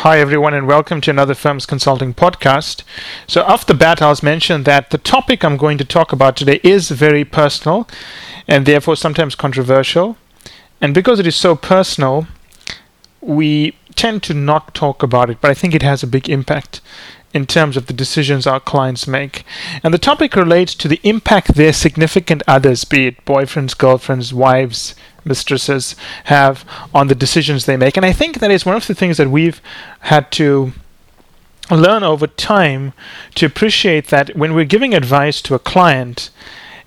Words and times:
Hi, 0.00 0.18
everyone, 0.18 0.54
and 0.54 0.66
welcome 0.66 1.02
to 1.02 1.10
another 1.10 1.34
Firms 1.34 1.66
Consulting 1.66 2.14
podcast. 2.14 2.84
So, 3.26 3.42
off 3.42 3.66
the 3.66 3.74
bat, 3.74 4.00
I'll 4.00 4.16
mention 4.22 4.62
that 4.62 4.88
the 4.88 4.96
topic 4.96 5.44
I'm 5.44 5.58
going 5.58 5.76
to 5.76 5.84
talk 5.84 6.10
about 6.10 6.36
today 6.36 6.58
is 6.62 6.88
very 6.88 7.22
personal 7.22 7.86
and 8.48 8.64
therefore 8.64 8.96
sometimes 8.96 9.34
controversial. 9.34 10.16
And 10.80 10.94
because 10.94 11.20
it 11.20 11.26
is 11.26 11.36
so 11.36 11.54
personal, 11.54 12.28
we 13.20 13.76
tend 13.94 14.22
to 14.22 14.32
not 14.32 14.74
talk 14.74 15.02
about 15.02 15.28
it, 15.28 15.36
but 15.42 15.50
I 15.50 15.54
think 15.54 15.74
it 15.74 15.82
has 15.82 16.02
a 16.02 16.06
big 16.06 16.30
impact 16.30 16.80
in 17.34 17.44
terms 17.44 17.76
of 17.76 17.84
the 17.84 17.92
decisions 17.92 18.46
our 18.46 18.58
clients 18.58 19.06
make. 19.06 19.44
And 19.84 19.92
the 19.92 19.98
topic 19.98 20.34
relates 20.34 20.74
to 20.76 20.88
the 20.88 21.00
impact 21.02 21.56
their 21.56 21.74
significant 21.74 22.42
others, 22.48 22.84
be 22.84 23.08
it 23.08 23.22
boyfriends, 23.26 23.76
girlfriends, 23.76 24.32
wives, 24.32 24.94
mistresses, 25.24 25.96
have 26.24 26.64
on 26.94 27.08
the 27.08 27.14
decisions 27.14 27.66
they 27.66 27.76
make. 27.76 27.96
And 27.96 28.06
I 28.06 28.12
think 28.12 28.38
that 28.38 28.50
is 28.50 28.66
one 28.66 28.76
of 28.76 28.86
the 28.86 28.94
things 28.94 29.16
that 29.16 29.28
we've 29.28 29.60
had 30.00 30.30
to 30.32 30.72
learn 31.70 32.02
over 32.02 32.26
time 32.26 32.92
to 33.36 33.46
appreciate 33.46 34.08
that 34.08 34.36
when 34.36 34.54
we're 34.54 34.64
giving 34.64 34.94
advice 34.94 35.40
to 35.42 35.54
a 35.54 35.58
client, 35.58 36.30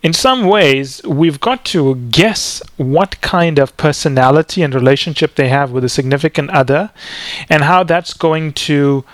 in 0.01 0.11
some 0.11 0.43
ways, 0.43 1.01
we've 1.03 1.39
got 1.39 1.63
to 1.65 1.95
guess 1.95 2.61
what 2.75 3.21
kind 3.21 3.57
of 3.57 3.75
personality 3.77 4.61
and 4.61 4.75
relationship 4.75 5.35
they 5.35 5.47
have 5.47 5.71
with 5.71 5.85
a 5.85 5.89
significant 5.89 6.49
other 6.49 6.91
and 7.49 7.63
how 7.63 7.83
that's 7.83 8.13
going 8.13 8.51
to 8.53 9.05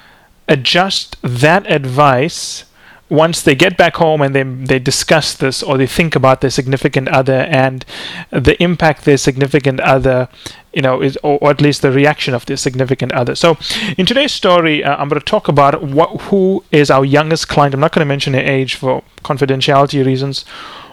adjust 0.48 1.16
that 1.22 1.70
advice 1.72 2.66
once 3.09 3.41
they 3.41 3.55
get 3.55 3.76
back 3.76 3.95
home 3.95 4.22
and 4.22 4.36
they 4.36 4.44
they 4.44 4.80
discuss 4.80 5.34
this 5.34 5.63
or 5.63 5.77
they 5.77 5.88
think 5.88 6.16
about 6.16 6.41
their 6.41 6.50
significant 6.50 7.08
other 7.09 7.41
and 7.50 7.84
the 8.30 8.62
impact 8.62 9.05
their 9.05 9.17
significant 9.17 9.80
other 9.80 10.30
you 10.73 10.81
know 10.81 11.02
is 11.02 11.17
or, 11.23 11.40
or 11.40 11.50
at 11.50 11.59
least 11.59 11.81
the 11.81 11.91
reaction 11.91 12.34
of 12.34 12.45
their 12.45 12.58
significant 12.58 13.12
other. 13.12 13.36
So 13.36 13.58
in 13.98 14.05
today's 14.05 14.31
story 14.31 14.84
uh, 14.84 14.95
i'm 14.98 15.09
going 15.09 15.20
to 15.20 15.26
talk 15.26 15.48
about 15.48 15.81
what 15.81 16.22
who 16.23 16.64
is 16.72 16.92
our 16.92 17.06
youngest 17.06 17.47
client. 17.47 17.73
I'm 17.73 17.80
not 17.80 17.92
going 17.92 18.06
to 18.06 18.09
mention 18.09 18.34
her 18.34 18.39
age 18.39 18.75
for 18.75 19.03
confidentiality 19.23 20.06
reasons 20.06 20.45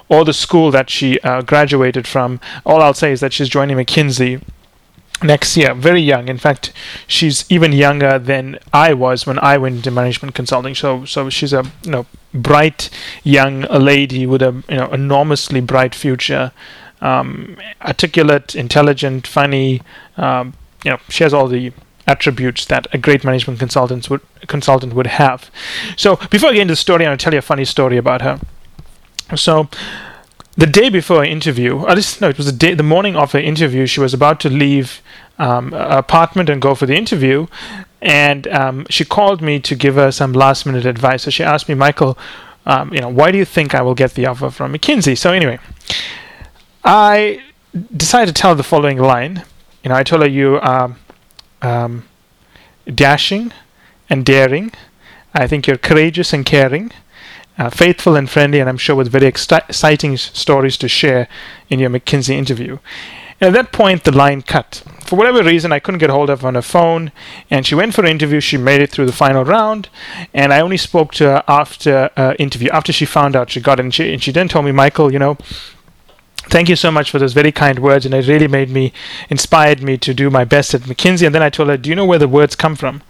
or 0.09 0.25
the 0.25 0.33
school 0.33 0.71
that 0.71 0.89
she 0.89 1.19
uh, 1.21 1.43
graduated 1.43 2.07
from. 2.07 2.41
All 2.65 2.81
i'll 2.81 2.95
say 2.95 3.13
is 3.13 3.21
that 3.21 3.33
she's 3.33 3.49
joining 3.49 3.77
mckinsey 3.77 4.43
next 5.23 5.57
year. 5.57 5.75
Very 5.75 6.01
young. 6.01 6.29
In 6.29 6.39
fact, 6.39 6.73
she's 7.07 7.45
even 7.51 7.73
younger 7.73 8.19
than 8.19 8.59
I 8.73 8.93
was 8.93 9.27
when 9.27 9.39
I 9.39 9.57
went 9.59 9.77
into 9.77 9.91
management 9.91 10.35
consulting. 10.35 10.75
So, 10.75 11.05
so 11.05 11.31
she's 11.31 11.53
a 11.53 11.65
you 11.83 11.91
know 11.91 12.07
bright 12.35 12.91
young 13.25 13.63
lady 13.63 14.27
with 14.27 14.43
a 14.43 14.63
you 14.69 14.77
know 14.77 14.89
enormously 14.89 15.61
bright 15.61 15.95
future. 15.95 16.53
Um, 17.01 17.59
articulate, 17.83 18.55
intelligent, 18.55 19.27
funny. 19.27 19.83
Um, 20.17 20.55
you 20.85 20.93
know, 20.93 20.99
she 21.09 21.25
has 21.25 21.35
all 21.35 21.49
the 21.49 21.73
attributes 22.07 22.65
that 22.67 22.87
a 22.93 22.99
great 22.99 23.25
management 23.25 23.59
consultant 23.59 24.09
would 24.09 24.21
consultant 24.47 24.95
would 24.95 25.07
have. 25.07 25.51
So, 25.97 26.17
before 26.31 26.51
I 26.51 26.53
get 26.53 26.63
into 26.63 26.73
the 26.73 26.77
story, 26.77 27.05
I'm 27.05 27.11
going 27.11 27.19
to 27.19 27.25
tell 27.25 27.33
you 27.33 27.41
a 27.41 27.43
funny 27.43 27.65
story 27.65 27.97
about 27.97 28.23
her. 28.23 28.41
So, 29.35 29.69
the 30.57 30.67
day 30.67 30.89
before 30.89 31.19
her 31.19 31.25
interview, 31.25 31.87
at 31.87 31.97
least 31.97 32.21
no, 32.21 32.29
it 32.29 32.37
was 32.37 32.47
the 32.47 32.53
day, 32.53 32.75
the 32.75 32.83
morning 32.83 33.15
of 33.15 33.33
her 33.33 33.39
interview. 33.39 33.87
She 33.87 34.01
was 34.01 34.15
about 34.15 34.41
to 34.41 34.49
leave 34.49 35.03
um, 35.39 35.73
apartment 35.75 36.49
and 36.49 36.63
go 36.63 36.75
for 36.75 36.87
the 36.87 36.97
interview, 36.97 37.47
and 38.01 38.47
um, 38.49 38.87
she 38.89 39.05
called 39.05 39.43
me 39.43 39.61
to 39.61 39.75
give 39.75 39.97
her 39.97 40.11
some 40.11 40.33
last 40.33 40.65
minute 40.65 40.87
advice. 40.87 41.25
So 41.25 41.31
she 41.31 41.45
asked 41.45 41.69
me, 41.69 41.75
Michael, 41.75 42.17
um, 42.65 42.93
you 42.93 43.01
know, 43.01 43.09
why 43.09 43.31
do 43.31 43.39
you 43.39 43.45
think 43.45 43.75
I 43.75 43.83
will 43.83 43.95
get 43.95 44.15
the 44.15 44.27
offer 44.27 44.51
from 44.51 44.73
McKinsey? 44.73 45.17
So 45.17 45.33
anyway, 45.33 45.59
I 46.85 47.43
decided 47.95 48.35
to 48.35 48.41
tell 48.41 48.55
the 48.55 48.63
following 48.63 48.99
line. 48.99 49.45
You 49.85 49.91
know, 49.91 49.95
I 49.95 50.03
told 50.03 50.23
her 50.23 50.29
you 50.29 50.57
are 50.57 50.97
um, 51.61 52.05
dashing 52.93 53.53
and 54.09 54.25
daring. 54.25 54.73
I 55.35 55.47
think 55.47 55.67
you're 55.67 55.77
courageous 55.77 56.33
and 56.33 56.47
caring 56.47 56.93
uh, 57.59 57.71
faithful 57.71 58.17
and 58.17 58.29
friendly, 58.29 58.61
and 58.61 58.69
I'm 58.69 58.77
sure 58.77 58.97
with 58.97 59.09
very 59.09 59.27
exciting 59.27 60.17
stories 60.17 60.77
to 60.79 60.89
share 60.89 61.29
in 61.69 61.79
your 61.79 61.91
McKinsey 61.91 62.35
interview. 62.35 62.79
And 63.41 63.49
at 63.49 63.55
that 63.55 63.73
point, 63.73 64.05
the 64.05 64.17
line 64.17 64.43
cut. 64.43 64.83
For 65.01 65.17
whatever 65.17 65.43
reason, 65.43 65.71
I 65.71 65.79
couldn't 65.79 65.99
get 65.99 66.11
hold 66.11 66.31
of 66.31 66.41
her 66.41 66.49
on 66.49 66.55
her 66.55 66.63
phone, 66.63 67.13
and 67.51 67.67
she 67.67 67.75
went 67.75 67.95
for 67.95 68.01
an 68.03 68.11
interview. 68.11 68.41
She 68.41 68.57
made 68.57 68.81
it 68.81 68.91
through 68.91 69.07
the 69.07 69.13
final 69.13 69.45
round, 69.45 69.89
and 70.33 70.53
I 70.53 70.61
only 70.61 70.79
spoke 70.79 71.13
to 71.15 71.25
her 71.25 71.45
after 71.47 72.11
uh, 72.17 72.35
interview, 72.39 72.71
after 72.71 72.93
she 72.93 73.05
found 73.05 73.37
out 73.37 73.51
she 73.51 73.61
got 73.61 73.79
it. 73.79 73.85
And 73.85 73.95
she, 73.95 74.13
and 74.13 74.23
she 74.23 74.33
then 74.33 74.49
told 74.49 74.65
me, 74.65 74.73
Michael, 74.73 75.13
you 75.13 75.19
know, 75.19 75.37
thank 76.49 76.69
you 76.69 76.77
so 76.77 76.91
much 76.91 77.11
for 77.11 77.19
those 77.19 77.33
very 77.33 77.51
kind 77.51 77.81
words 77.81 78.07
and 78.07 78.15
it 78.15 78.29
really 78.29 78.47
made 78.47 78.71
me 78.71 78.93
inspired 79.29 79.83
me 79.83 79.99
to 79.99 80.15
do 80.15 80.31
my 80.31 80.45
best 80.45 80.73
at 80.75 80.83
mckinsey 80.83 81.27
and 81.27 81.35
then 81.35 81.43
i 81.43 81.51
told 81.51 81.69
her 81.69 81.77
do 81.77 81.91
you 81.91 81.97
know 81.97 82.05
where 82.05 82.21
the 82.21 82.29
words 82.29 82.55
come 82.55 82.77
from 82.77 83.03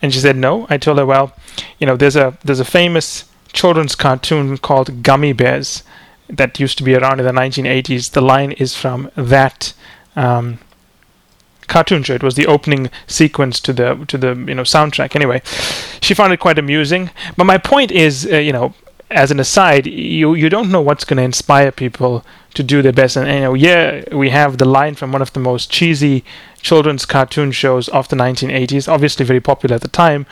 and 0.00 0.14
she 0.14 0.20
said 0.20 0.36
no 0.36 0.64
i 0.70 0.78
told 0.78 0.96
her 0.96 1.04
well 1.04 1.34
you 1.80 1.88
know 1.88 1.96
there's 1.96 2.14
a 2.14 2.38
there's 2.44 2.60
a 2.60 2.64
famous 2.64 3.24
children's 3.54 3.94
cartoon 3.94 4.58
called 4.58 5.02
Gummi 5.02 5.34
Bears 5.34 5.82
that 6.28 6.60
used 6.60 6.76
to 6.78 6.84
be 6.84 6.94
around 6.94 7.20
in 7.20 7.26
the 7.26 7.32
1980s. 7.32 8.10
The 8.10 8.20
line 8.20 8.52
is 8.52 8.76
from 8.76 9.10
that 9.14 9.72
um, 10.16 10.58
cartoon 11.66 12.02
show. 12.02 12.14
It 12.14 12.22
was 12.22 12.34
the 12.34 12.46
opening 12.46 12.90
sequence 13.06 13.60
to 13.60 13.72
the 13.72 14.04
to 14.08 14.18
the 14.18 14.34
you 14.34 14.54
know 14.54 14.62
soundtrack. 14.62 15.14
Anyway, 15.14 15.42
she 16.00 16.14
found 16.14 16.32
it 16.32 16.40
quite 16.40 16.58
amusing. 16.58 17.10
But 17.36 17.44
my 17.44 17.58
point 17.58 17.90
is, 17.90 18.28
uh, 18.30 18.36
you 18.36 18.52
know, 18.52 18.74
as 19.10 19.30
an 19.30 19.40
aside, 19.40 19.86
you 19.86 20.34
you 20.34 20.48
don't 20.48 20.70
know 20.70 20.82
what's 20.82 21.04
going 21.04 21.18
to 21.18 21.22
inspire 21.22 21.70
people 21.70 22.24
to 22.54 22.62
do 22.62 22.82
their 22.82 22.92
best. 22.92 23.16
And, 23.16 23.28
you 23.28 23.40
know, 23.40 23.54
yeah, 23.54 24.14
we 24.14 24.30
have 24.30 24.58
the 24.58 24.64
line 24.64 24.94
from 24.94 25.12
one 25.12 25.22
of 25.22 25.32
the 25.32 25.40
most 25.40 25.70
cheesy 25.70 26.24
children's 26.62 27.04
cartoon 27.04 27.52
shows 27.52 27.88
of 27.88 28.08
the 28.08 28.16
1980s, 28.16 28.88
obviously 28.88 29.26
very 29.26 29.40
popular 29.40 29.74
at 29.74 29.82
the 29.82 29.88
time, 29.88 30.24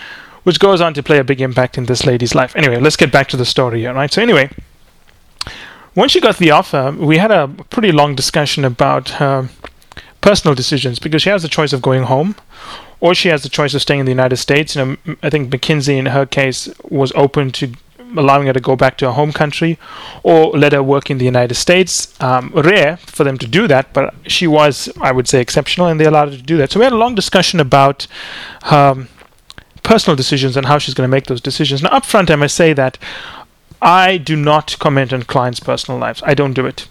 which 0.44 0.58
goes 0.58 0.80
on 0.80 0.94
to 0.94 1.03
play 1.03 1.19
a 1.19 1.25
big 1.25 1.41
impact 1.41 1.78
in 1.78 1.86
this 1.86 2.04
lady's 2.04 2.34
life. 2.34 2.54
Anyway, 2.56 2.78
let's 2.78 2.97
get 2.97 3.12
back 3.12 3.28
to 3.28 3.36
the 3.36 3.44
story 3.44 3.80
here, 3.80 3.94
right? 3.94 4.12
So, 4.12 4.22
anyway, 4.22 4.50
once 5.94 6.12
she 6.12 6.20
got 6.20 6.38
the 6.38 6.50
offer, 6.50 6.94
we 6.98 7.19
had 7.19 7.30
a 7.30 7.48
pretty 7.48 7.92
long 7.92 8.14
discussion 8.14 8.64
about 8.64 9.10
her 9.10 9.48
personal 10.20 10.54
decisions 10.54 10.98
because 10.98 11.22
she 11.22 11.30
has 11.30 11.42
the 11.42 11.48
choice 11.48 11.72
of 11.72 11.82
going 11.82 12.04
home 12.04 12.34
or 13.00 13.14
she 13.14 13.28
has 13.28 13.42
the 13.42 13.48
choice 13.48 13.75
of 13.75 13.82
staying 13.82 14.00
in 14.00 14.06
the 14.06 14.12
United 14.12 14.36
States. 14.36 14.76
You 14.76 14.84
know, 14.84 15.16
I 15.22 15.28
think 15.28 15.53
McKinsey, 15.53 15.98
in 15.98 16.06
her 16.06 16.25
case, 16.25 16.69
was 16.88 17.12
open 17.14 17.50
to 17.53 17.72
allowing 18.16 18.47
her 18.47 18.53
to 18.53 18.60
go 18.60 18.76
back 18.76 18.97
to 18.98 19.06
her 19.06 19.12
home 19.12 19.32
country 19.32 19.78
or 20.22 20.50
let 20.53 20.72
her 20.72 20.82
work 20.82 21.10
in 21.10 21.19
the 21.19 21.24
United 21.24 21.54
States. 21.54 22.14
Um, 22.20 22.53
rare 22.54 22.97
for 22.98 23.24
them 23.24 23.38
to 23.38 23.47
do 23.47 23.66
that, 23.69 23.92
but 23.92 24.14
she 24.26 24.47
was, 24.47 24.88
I 25.00 25.12
would 25.12 25.28
say, 25.28 25.41
exceptional, 25.41 25.88
and 25.88 25.98
they 25.98 26.04
allowed 26.04 26.30
her 26.30 26.36
to 26.36 26.42
do 26.42 26.56
that. 26.59 26.70
So 26.70 26.78
we 26.78 26.84
had 26.84 26.92
a 26.92 26.97
long 26.97 27.14
discussion 27.14 27.60
about 27.60 28.06
her 28.64 29.06
personal 29.82 30.16
decisions 30.16 30.56
and 30.56 30.66
how 30.66 30.78
she's 30.78 30.94
going 30.94 31.09
to 31.09 31.16
make 31.16 31.26
those 31.26 31.41
decisions. 31.41 31.82
Now, 31.82 31.91
up 31.91 32.04
front, 32.04 32.31
I 32.31 32.37
must 32.37 32.54
say 32.54 32.72
that 32.72 32.98
I 33.81 34.16
do 34.16 34.37
not 34.37 34.78
comment 34.78 35.12
on 35.12 35.25
clients' 35.25 35.60
personal 35.60 35.98
lives. 35.98 36.22
I 36.25 36.34
don't 36.34 36.53
do 36.53 36.66
it. 36.66 36.87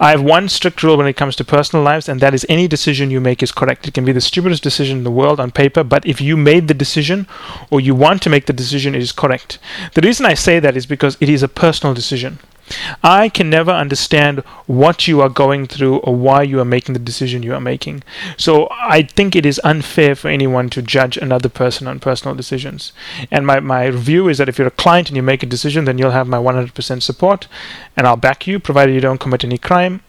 I 0.00 0.10
have 0.10 0.22
one 0.22 0.48
strict 0.48 0.82
rule 0.82 0.96
when 0.96 1.06
it 1.06 1.16
comes 1.16 1.36
to 1.36 1.44
personal 1.44 1.84
lives, 1.84 2.08
and 2.08 2.20
that 2.20 2.34
is 2.34 2.44
any 2.48 2.68
decision 2.68 3.10
you 3.10 3.20
make 3.20 3.42
is 3.42 3.52
correct. 3.52 3.86
It 3.86 3.94
can 3.94 4.04
be 4.04 4.12
the 4.12 4.20
stupidest 4.20 4.62
decision 4.62 4.98
in 4.98 5.04
the 5.04 5.10
world 5.10 5.40
on 5.40 5.50
paper, 5.50 5.82
but 5.82 6.04
if 6.06 6.20
you 6.20 6.36
made 6.36 6.68
the 6.68 6.74
decision 6.74 7.26
or 7.70 7.80
you 7.80 7.94
want 7.94 8.22
to 8.22 8.30
make 8.30 8.46
the 8.46 8.52
decision, 8.52 8.94
it 8.94 9.02
is 9.02 9.12
correct. 9.12 9.58
The 9.94 10.02
reason 10.02 10.26
I 10.26 10.34
say 10.34 10.60
that 10.60 10.76
is 10.76 10.84
because 10.84 11.16
it 11.20 11.28
is 11.28 11.42
a 11.42 11.48
personal 11.48 11.94
decision. 11.94 12.38
I 13.02 13.28
can 13.28 13.50
never 13.50 13.70
understand 13.70 14.40
what 14.66 15.06
you 15.06 15.20
are 15.20 15.28
going 15.28 15.66
through 15.66 15.98
or 15.98 16.14
why 16.14 16.42
you 16.42 16.60
are 16.60 16.64
making 16.64 16.92
the 16.92 16.98
decision 16.98 17.42
you 17.42 17.54
are 17.54 17.60
making. 17.60 18.02
So 18.36 18.68
I 18.70 19.02
think 19.02 19.34
it 19.34 19.44
is 19.44 19.60
unfair 19.64 20.14
for 20.14 20.28
anyone 20.28 20.70
to 20.70 20.82
judge 20.82 21.16
another 21.16 21.48
person 21.48 21.86
on 21.86 22.00
personal 22.00 22.34
decisions. 22.34 22.92
And 23.30 23.46
my, 23.46 23.60
my 23.60 23.90
view 23.90 24.28
is 24.28 24.38
that 24.38 24.48
if 24.48 24.58
you're 24.58 24.68
a 24.68 24.70
client 24.70 25.08
and 25.08 25.16
you 25.16 25.22
make 25.22 25.42
a 25.42 25.46
decision, 25.46 25.84
then 25.84 25.98
you'll 25.98 26.12
have 26.12 26.28
my 26.28 26.38
100% 26.38 27.02
support 27.02 27.48
and 27.96 28.06
I'll 28.06 28.16
back 28.16 28.46
you, 28.46 28.58
provided 28.58 28.94
you 28.94 29.00
don't 29.00 29.20
commit 29.20 29.44
any 29.44 29.58
crime. 29.58 30.02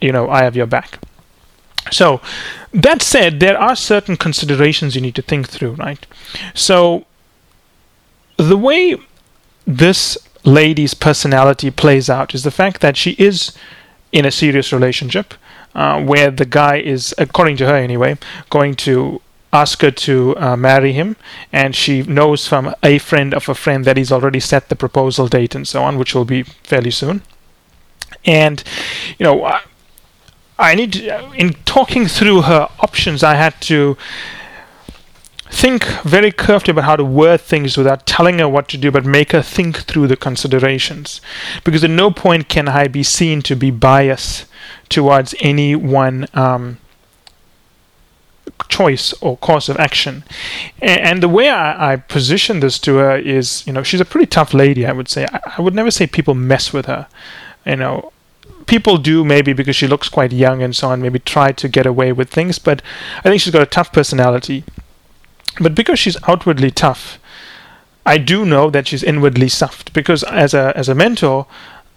You 0.00 0.12
know, 0.12 0.28
I 0.28 0.42
have 0.42 0.56
your 0.56 0.66
back. 0.66 0.98
So, 1.90 2.20
that 2.72 3.02
said, 3.02 3.40
there 3.40 3.58
are 3.58 3.74
certain 3.74 4.16
considerations 4.16 4.94
you 4.94 5.00
need 5.00 5.14
to 5.14 5.22
think 5.22 5.48
through, 5.48 5.72
right? 5.72 6.06
So, 6.54 7.06
the 8.36 8.56
way 8.56 8.96
this 9.66 10.18
lady's 10.44 10.94
personality 10.94 11.70
plays 11.70 12.08
out 12.08 12.34
is 12.34 12.44
the 12.44 12.50
fact 12.50 12.80
that 12.80 12.96
she 12.96 13.12
is 13.12 13.52
in 14.12 14.24
a 14.24 14.30
serious 14.30 14.72
relationship 14.72 15.34
uh, 15.74 16.02
where 16.02 16.30
the 16.30 16.44
guy 16.44 16.76
is, 16.76 17.14
according 17.18 17.56
to 17.58 17.66
her 17.66 17.76
anyway, 17.76 18.16
going 18.48 18.74
to 18.74 19.20
ask 19.52 19.82
her 19.82 19.90
to 19.90 20.36
uh, 20.36 20.56
marry 20.56 20.92
him, 20.92 21.16
and 21.52 21.74
she 21.74 22.02
knows 22.02 22.46
from 22.46 22.74
a 22.82 22.98
friend 22.98 23.34
of 23.34 23.48
a 23.48 23.54
friend 23.54 23.84
that 23.84 23.96
he's 23.96 24.12
already 24.12 24.40
set 24.40 24.68
the 24.68 24.76
proposal 24.76 25.28
date 25.28 25.54
and 25.54 25.66
so 25.66 25.82
on, 25.82 25.98
which 25.98 26.14
will 26.14 26.24
be 26.24 26.42
fairly 26.42 26.90
soon. 26.90 27.22
And, 28.24 28.62
you 29.18 29.24
know, 29.24 29.44
I, 29.44 29.62
I 30.58 30.74
need 30.74 30.92
to, 30.94 31.32
in 31.32 31.54
talking 31.64 32.06
through 32.06 32.42
her 32.42 32.68
options, 32.80 33.22
I 33.22 33.34
had 33.34 33.60
to 33.62 33.96
think 35.50 35.84
very 36.04 36.32
carefully 36.32 36.72
about 36.72 36.84
how 36.84 36.96
to 36.96 37.04
word 37.04 37.40
things 37.40 37.76
without 37.76 38.06
telling 38.06 38.38
her 38.38 38.48
what 38.48 38.68
to 38.68 38.78
do, 38.78 38.90
but 38.90 39.04
make 39.04 39.32
her 39.32 39.42
think 39.42 39.78
through 39.78 40.06
the 40.06 40.16
considerations. 40.16 41.20
Because 41.64 41.84
at 41.84 41.90
no 41.90 42.10
point 42.10 42.48
can 42.48 42.68
I 42.68 42.88
be 42.88 43.02
seen 43.02 43.42
to 43.42 43.56
be 43.56 43.70
biased 43.70 44.46
towards 44.88 45.34
any 45.40 45.74
one 45.74 46.26
um, 46.34 46.78
choice 48.68 49.12
or 49.20 49.36
course 49.36 49.68
of 49.68 49.76
action. 49.78 50.24
And, 50.80 51.00
and 51.00 51.22
the 51.22 51.28
way 51.28 51.48
I, 51.48 51.92
I, 51.92 51.96
position 51.96 52.60
this 52.60 52.78
to 52.80 52.96
her 52.96 53.16
is, 53.16 53.66
you 53.66 53.72
know, 53.72 53.82
she's 53.82 54.00
a 54.00 54.04
pretty 54.04 54.26
tough 54.26 54.54
lady, 54.54 54.86
I 54.86 54.92
would 54.92 55.08
say. 55.08 55.26
I, 55.32 55.40
I 55.58 55.62
would 55.62 55.74
never 55.74 55.90
say 55.90 56.06
people 56.06 56.34
mess 56.34 56.72
with 56.72 56.86
her. 56.86 57.08
You 57.66 57.76
know, 57.76 58.12
people 58.66 58.98
do 58.98 59.24
maybe 59.24 59.52
because 59.52 59.76
she 59.76 59.86
looks 59.86 60.08
quite 60.08 60.32
young 60.32 60.62
and 60.62 60.74
so 60.74 60.88
on, 60.88 61.02
maybe 61.02 61.18
try 61.18 61.52
to 61.52 61.68
get 61.68 61.86
away 61.86 62.12
with 62.12 62.30
things, 62.30 62.58
but 62.58 62.80
I 63.18 63.22
think 63.22 63.40
she's 63.40 63.52
got 63.52 63.62
a 63.62 63.66
tough 63.66 63.92
personality. 63.92 64.64
But 65.58 65.74
because 65.74 65.98
she's 65.98 66.16
outwardly 66.28 66.70
tough, 66.70 67.18
I 68.06 68.18
do 68.18 68.44
know 68.44 68.70
that 68.70 68.88
she's 68.88 69.02
inwardly 69.02 69.48
soft 69.48 69.92
because 69.92 70.22
as 70.24 70.54
a 70.54 70.72
as 70.76 70.88
a 70.88 70.94
mentor, 70.94 71.46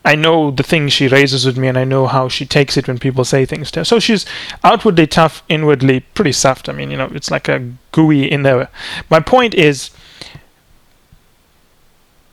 I 0.06 0.16
know 0.16 0.52
the 0.52 0.64
things 0.64 0.92
she 0.92 1.08
raises 1.08 1.46
with 1.46 1.58
me 1.58 1.68
and 1.68 1.78
I 1.78 1.86
know 1.86 2.08
how 2.08 2.28
she 2.28 2.46
takes 2.46 2.76
it 2.76 2.88
when 2.88 3.00
people 3.00 3.24
say 3.24 3.46
things 3.46 3.72
to 3.72 3.82
her. 3.82 3.86
So 3.86 4.00
she's 4.00 4.26
outwardly 4.64 5.08
tough, 5.08 5.44
inwardly 5.48 6.02
pretty 6.02 6.34
soft. 6.34 6.68
I 6.68 6.74
mean, 6.74 6.92
you 6.92 6.98
know, 6.98 7.10
it's 7.14 7.32
like 7.32 7.48
a 7.48 7.72
gooey 7.92 8.30
in 8.30 8.44
there. 8.44 8.70
My 9.10 9.22
point 9.22 9.54
is, 9.54 9.92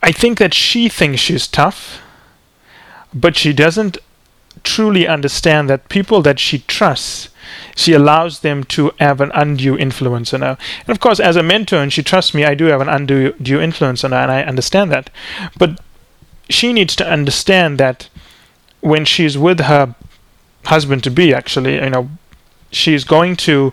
I 0.02 0.11
think 0.11 0.38
that 0.38 0.52
she 0.52 0.88
thinks 0.88 1.20
she's 1.20 1.46
tough, 1.46 2.02
but 3.14 3.37
she 3.37 3.52
doesn't 3.52 3.99
truly 4.64 5.06
understand 5.06 5.70
that 5.70 5.88
people 5.88 6.22
that 6.22 6.40
she 6.40 6.61
trusts, 6.61 7.28
she 7.76 7.93
allows 7.93 8.40
them 8.40 8.64
to 8.64 8.93
have 8.99 9.20
an 9.20 9.31
undue 9.34 9.76
influence 9.76 10.34
on 10.34 10.43
her. 10.43 10.58
And 10.81 10.88
of 10.90 11.00
course, 11.00 11.20
as 11.20 11.37
a 11.37 11.43
mentor, 11.43 11.76
and 11.76 11.93
she 11.93 12.02
trusts 12.02 12.34
me, 12.34 12.44
I 12.44 12.55
do 12.55 12.67
have 12.67 12.81
an 12.81 12.88
undue 12.88 13.61
influence 13.61 14.05
on 14.05 14.12
her, 14.12 14.19
and 14.19 14.31
I 14.31 14.43
understand 14.43 14.90
that. 14.93 15.11
But 15.58 15.81
she 16.49 16.72
needs 16.72 16.96
to 16.96 17.08
understand 17.08 17.78
that 17.78 18.08
when 18.81 19.05
she's 19.05 19.38
with 19.38 19.61
her 19.61 19.94
husband 20.64 21.05
to 21.05 21.11
be, 21.11 21.32
actually, 21.32 21.75
you 21.75 21.90
know, 21.90 22.11
she's 22.70 23.05
going 23.05 23.37
to 23.37 23.72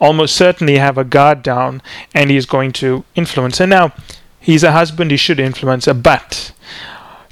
almost 0.00 0.36
certainly 0.36 0.78
have 0.78 0.96
a 0.96 1.04
guard 1.04 1.42
down 1.42 1.82
and 2.14 2.30
he's 2.30 2.46
going 2.46 2.72
to 2.72 3.04
influence 3.14 3.58
her. 3.58 3.66
Now, 3.66 3.92
he's 4.40 4.62
a 4.62 4.72
husband, 4.72 5.10
he 5.10 5.16
should 5.16 5.40
influence 5.40 5.86
her, 5.86 5.94
but 5.94 6.52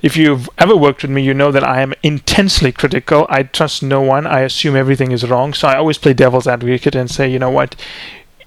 if 0.06 0.16
you've 0.16 0.48
ever 0.56 0.76
worked 0.76 1.02
with 1.02 1.10
me, 1.10 1.20
you 1.20 1.34
know 1.34 1.50
that 1.50 1.64
I 1.64 1.80
am 1.80 1.92
intensely 2.04 2.70
critical. 2.70 3.26
I 3.28 3.42
trust 3.42 3.82
no 3.82 4.00
one. 4.00 4.24
I 4.24 4.42
assume 4.42 4.76
everything 4.76 5.10
is 5.10 5.28
wrong. 5.28 5.52
So 5.52 5.66
I 5.66 5.74
always 5.74 5.98
play 5.98 6.14
devil's 6.14 6.46
advocate 6.46 6.94
and 6.94 7.10
say, 7.10 7.28
you 7.28 7.40
know 7.40 7.50
what, 7.50 7.74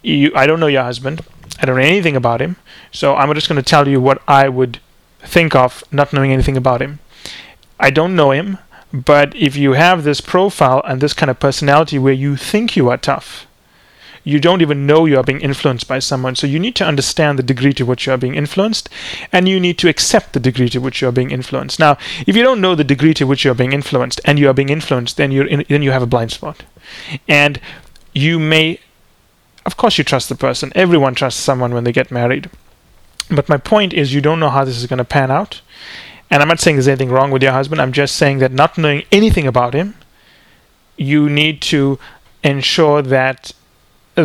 you, 0.01 0.31
I 0.33 0.47
don't 0.47 0.61
know 0.61 0.67
your 0.67 0.83
husband. 0.83 1.19
I 1.59 1.65
don't 1.65 1.75
know 1.75 1.81
anything 1.81 2.15
about 2.15 2.41
him. 2.41 2.55
So 2.93 3.13
I'm 3.13 3.33
just 3.33 3.49
going 3.49 3.61
to 3.61 3.71
tell 3.71 3.89
you 3.89 3.99
what 3.99 4.21
I 4.25 4.47
would 4.47 4.79
think 5.19 5.53
of 5.53 5.83
not 5.91 6.13
knowing 6.13 6.31
anything 6.31 6.55
about 6.55 6.81
him. 6.81 6.99
I 7.77 7.89
don't 7.89 8.15
know 8.15 8.31
him, 8.31 8.59
but 8.93 9.35
if 9.35 9.57
you 9.57 9.73
have 9.73 10.05
this 10.05 10.21
profile 10.21 10.81
and 10.87 11.01
this 11.01 11.13
kind 11.13 11.29
of 11.29 11.41
personality 11.41 11.99
where 11.99 12.13
you 12.13 12.37
think 12.37 12.77
you 12.77 12.87
are 12.87 12.95
tough, 12.95 13.47
you 14.23 14.39
don't 14.39 14.61
even 14.61 14.85
know 14.85 15.05
you 15.05 15.17
are 15.17 15.23
being 15.23 15.41
influenced 15.41 15.87
by 15.87 15.99
someone. 15.99 16.35
So 16.35 16.47
you 16.47 16.59
need 16.59 16.75
to 16.75 16.85
understand 16.85 17.39
the 17.39 17.43
degree 17.43 17.73
to 17.73 17.85
which 17.85 18.05
you 18.05 18.13
are 18.13 18.17
being 18.17 18.35
influenced, 18.35 18.89
and 19.31 19.47
you 19.47 19.59
need 19.59 19.77
to 19.79 19.89
accept 19.89 20.33
the 20.33 20.39
degree 20.39 20.69
to 20.69 20.79
which 20.79 21.01
you 21.01 21.07
are 21.07 21.13
being 21.13 21.31
influenced. 21.31 21.79
Now, 21.79 21.97
if 22.27 22.35
you 22.35 22.43
don't 22.43 22.61
know 22.61 22.75
the 22.75 22.83
degree 22.83 23.13
to 23.15 23.25
which 23.25 23.45
you 23.45 23.51
are 23.51 23.55
being 23.55 23.73
influenced, 23.73 24.21
and 24.25 24.37
you 24.39 24.49
are 24.49 24.53
being 24.53 24.69
influenced, 24.69 25.17
then 25.17 25.31
in, 25.31 25.65
then 25.69 25.81
you 25.81 25.91
have 25.91 26.03
a 26.03 26.07
blind 26.07 26.31
spot, 26.31 26.63
and 27.27 27.59
you 28.13 28.39
may, 28.39 28.79
of 29.65 29.77
course, 29.77 29.97
you 29.97 30.03
trust 30.03 30.29
the 30.29 30.35
person. 30.35 30.71
Everyone 30.75 31.15
trusts 31.15 31.41
someone 31.41 31.73
when 31.73 31.83
they 31.83 31.91
get 31.91 32.11
married. 32.11 32.49
But 33.29 33.47
my 33.47 33.57
point 33.57 33.93
is, 33.93 34.13
you 34.13 34.21
don't 34.21 34.39
know 34.39 34.49
how 34.49 34.65
this 34.65 34.77
is 34.77 34.87
going 34.87 34.97
to 34.97 35.05
pan 35.05 35.29
out. 35.29 35.61
And 36.31 36.41
I'm 36.41 36.47
not 36.47 36.59
saying 36.59 36.75
there's 36.75 36.87
anything 36.87 37.11
wrong 37.11 37.31
with 37.31 37.43
your 37.43 37.51
husband. 37.51 37.81
I'm 37.81 37.91
just 37.91 38.15
saying 38.15 38.39
that 38.39 38.51
not 38.51 38.77
knowing 38.77 39.03
anything 39.11 39.47
about 39.47 39.73
him, 39.73 39.95
you 40.97 41.29
need 41.29 41.61
to 41.61 41.99
ensure 42.43 43.01
that 43.01 43.51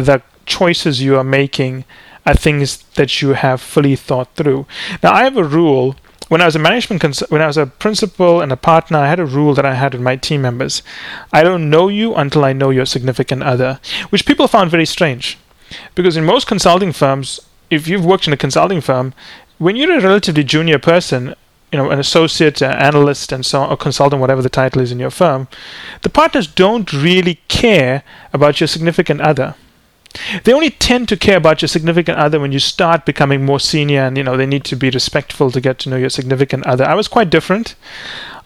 the 0.01 0.23
choices 0.47 1.03
you 1.03 1.17
are 1.17 1.25
making 1.25 1.85
are 2.27 2.35
things 2.35 2.79
that 2.95 3.21
you 3.21 3.31
have 3.31 3.61
fully 3.61 3.97
thought 3.97 4.35
through. 4.35 4.67
Now, 5.03 5.13
I 5.13 5.25
have 5.25 5.37
a 5.37 5.45
rule. 5.45 5.97
When 6.29 6.41
I 6.41 6.47
was 6.47 6.57
a 6.57 6.59
management, 6.59 7.03
cons- 7.03 7.29
when 7.29 7.43
I 7.43 7.47
was 7.47 7.59
a 7.59 7.67
principal 7.67 8.41
and 8.41 8.51
a 8.51 8.57
partner, 8.57 8.99
I 8.99 9.09
had 9.09 9.21
a 9.21 9.27
rule 9.27 9.55
that 9.55 9.67
I 9.67 9.75
had 9.75 9.93
with 9.93 10.03
my 10.03 10.17
team 10.17 10.41
members. 10.41 10.83
I 11.33 11.43
don't 11.43 11.69
know 11.69 11.89
you 11.89 12.15
until 12.15 12.45
I 12.45 12.55
know 12.55 12.71
your 12.71 12.87
significant 12.87 13.43
other, 13.43 13.79
which 14.09 14.25
people 14.25 14.49
found 14.49 14.71
very 14.71 14.87
strange, 14.87 15.39
because 15.95 16.17
in 16.17 16.25
most 16.25 16.47
consulting 16.47 16.93
firms, 16.93 17.41
if 17.71 17.87
you've 17.87 18.07
worked 18.07 18.27
in 18.27 18.33
a 18.33 18.39
consulting 18.39 18.81
firm, 18.81 19.13
when 19.59 19.77
you're 19.77 19.99
a 19.99 20.01
relatively 20.01 20.45
junior 20.45 20.79
person, 20.79 21.35
you 21.71 21.79
know, 21.79 21.91
an 21.91 21.99
associate, 21.99 22.63
an 22.63 22.73
analyst, 22.73 23.33
and 23.33 23.45
so 23.45 23.61
on, 23.61 23.71
or 23.71 23.77
consultant, 23.77 24.21
whatever 24.21 24.41
the 24.41 24.49
title 24.49 24.81
is 24.81 24.93
in 24.93 24.99
your 24.99 25.11
firm, 25.11 25.47
the 26.03 26.09
partners 26.09 26.47
don't 26.47 26.93
really 26.93 27.41
care 27.49 28.03
about 28.33 28.61
your 28.61 28.69
significant 28.69 29.21
other. 29.21 29.57
They 30.45 30.53
only 30.53 30.71
tend 30.71 31.09
to 31.09 31.17
care 31.17 31.37
about 31.37 31.63
your 31.63 31.69
significant 31.69 32.19
other 32.19 32.39
when 32.39 32.53
you 32.53 32.59
start 32.59 33.05
becoming 33.05 33.45
more 33.45 33.61
senior, 33.61 34.03
and 34.03 34.17
you 34.17 34.23
know 34.23 34.37
they 34.37 34.47
need 34.47 34.65
to 34.65 34.77
be 34.77 34.91
respectful 34.91 35.51
to 35.51 35.61
get 35.61 35.79
to 35.81 35.91
know 35.91 35.97
your 35.97 36.11
significant 36.11 36.67
other. 36.67 36.85
I 36.85 36.95
was 36.95 37.09
quite 37.09 37.31
different. 37.31 37.75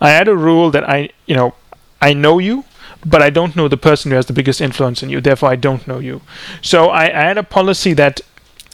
I 0.01 0.11
had 0.11 0.29
a 0.29 0.37
rule 0.37 0.71
that 0.71 0.89
I, 0.89 1.11
you 1.27 1.35
know, 1.35 1.55
I 2.01 2.15
know 2.15 2.39
you, 2.39 2.65
but 3.05 3.23
I 3.23 3.31
don't 3.31 3.57
know 3.57 3.69
the 3.69 3.77
person 3.77 4.11
who 4.11 4.17
has 4.17 4.27
the 4.27 4.33
biggest 4.33 4.61
influence 4.61 5.03
on 5.03 5.11
you. 5.11 5.21
Therefore, 5.21 5.51
I 5.51 5.57
don't 5.57 5.87
know 5.87 5.99
you. 5.99 6.21
So 6.63 6.89
I, 6.89 7.05
I 7.05 7.25
had 7.29 7.39
a 7.39 7.43
policy 7.43 7.93
that 7.95 8.21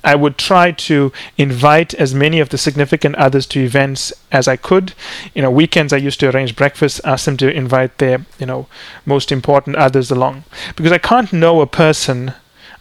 I 0.05 0.15
would 0.15 0.37
try 0.37 0.71
to 0.71 1.13
invite 1.39 1.95
as 1.95 2.15
many 2.15 2.39
of 2.39 2.51
the 2.51 2.59
significant 2.59 3.17
others 3.17 3.47
to 3.47 3.61
events 3.65 4.13
as 4.31 4.47
I 4.47 4.57
could. 4.57 4.93
You 5.35 5.41
know, 5.43 5.51
weekends 5.51 5.93
I 5.93 5.97
used 5.97 6.21
to 6.21 6.29
arrange 6.29 6.55
breakfast, 6.55 7.01
ask 7.05 7.25
them 7.25 7.39
to 7.39 7.51
invite 7.51 7.97
their, 7.99 8.27
you 8.39 8.45
know, 8.45 8.67
most 9.07 9.33
important 9.33 9.77
others 9.77 10.11
along. 10.11 10.45
Because 10.77 10.93
I 10.93 10.99
can't 10.99 11.33
know 11.33 11.63
a 11.63 11.67
person 11.67 12.35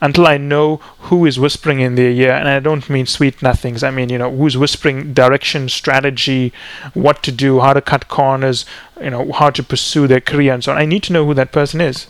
until 0.04 0.28
I 0.28 0.38
know 0.38 0.78
who 1.08 1.26
is 1.26 1.40
whispering 1.40 1.80
in 1.80 1.96
their 1.96 2.12
ear. 2.12 2.34
And 2.34 2.48
I 2.48 2.60
don't 2.60 2.90
mean 2.90 3.08
sweet 3.08 3.42
nothings. 3.42 3.84
I 3.84 3.90
mean, 3.90 4.10
you 4.10 4.20
know, 4.20 4.30
who's 4.30 4.58
whispering 4.58 5.14
direction, 5.14 5.70
strategy, 5.70 6.54
what 6.94 7.24
to 7.24 7.32
do, 7.32 7.62
how 7.62 7.74
to 7.74 7.82
cut 7.82 8.08
corners, 8.08 8.66
you 9.02 9.10
know, 9.10 9.32
how 9.32 9.50
to 9.50 9.64
pursue 9.64 10.06
their 10.08 10.22
career 10.22 10.54
and 10.54 10.64
so 10.64 10.72
on. 10.72 10.78
I 10.78 10.86
need 10.86 11.04
to 11.04 11.14
know 11.14 11.26
who 11.26 11.34
that 11.34 11.52
person 11.52 11.82
is. 11.82 12.08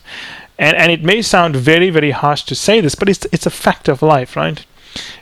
And, 0.60 0.76
and 0.76 0.92
it 0.92 1.04
may 1.04 1.22
sound 1.22 1.56
very, 1.56 1.90
very 1.90 2.12
harsh 2.12 2.44
to 2.44 2.56
say 2.56 2.82
this, 2.82 2.96
but 2.96 3.10
it's, 3.10 3.26
it's 3.32 3.46
a 3.46 3.52
fact 3.52 3.88
of 3.88 4.02
life, 4.02 4.36
right? 4.36 4.66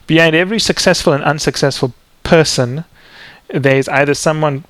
behind 0.07 0.35
every 0.35 0.59
successful 0.59 1.13
and 1.13 1.23
unsuccessful 1.23 1.93
person, 2.23 2.83
there 3.47 3.77
is 3.77 3.87
either 3.89 4.13
someone 4.13 4.63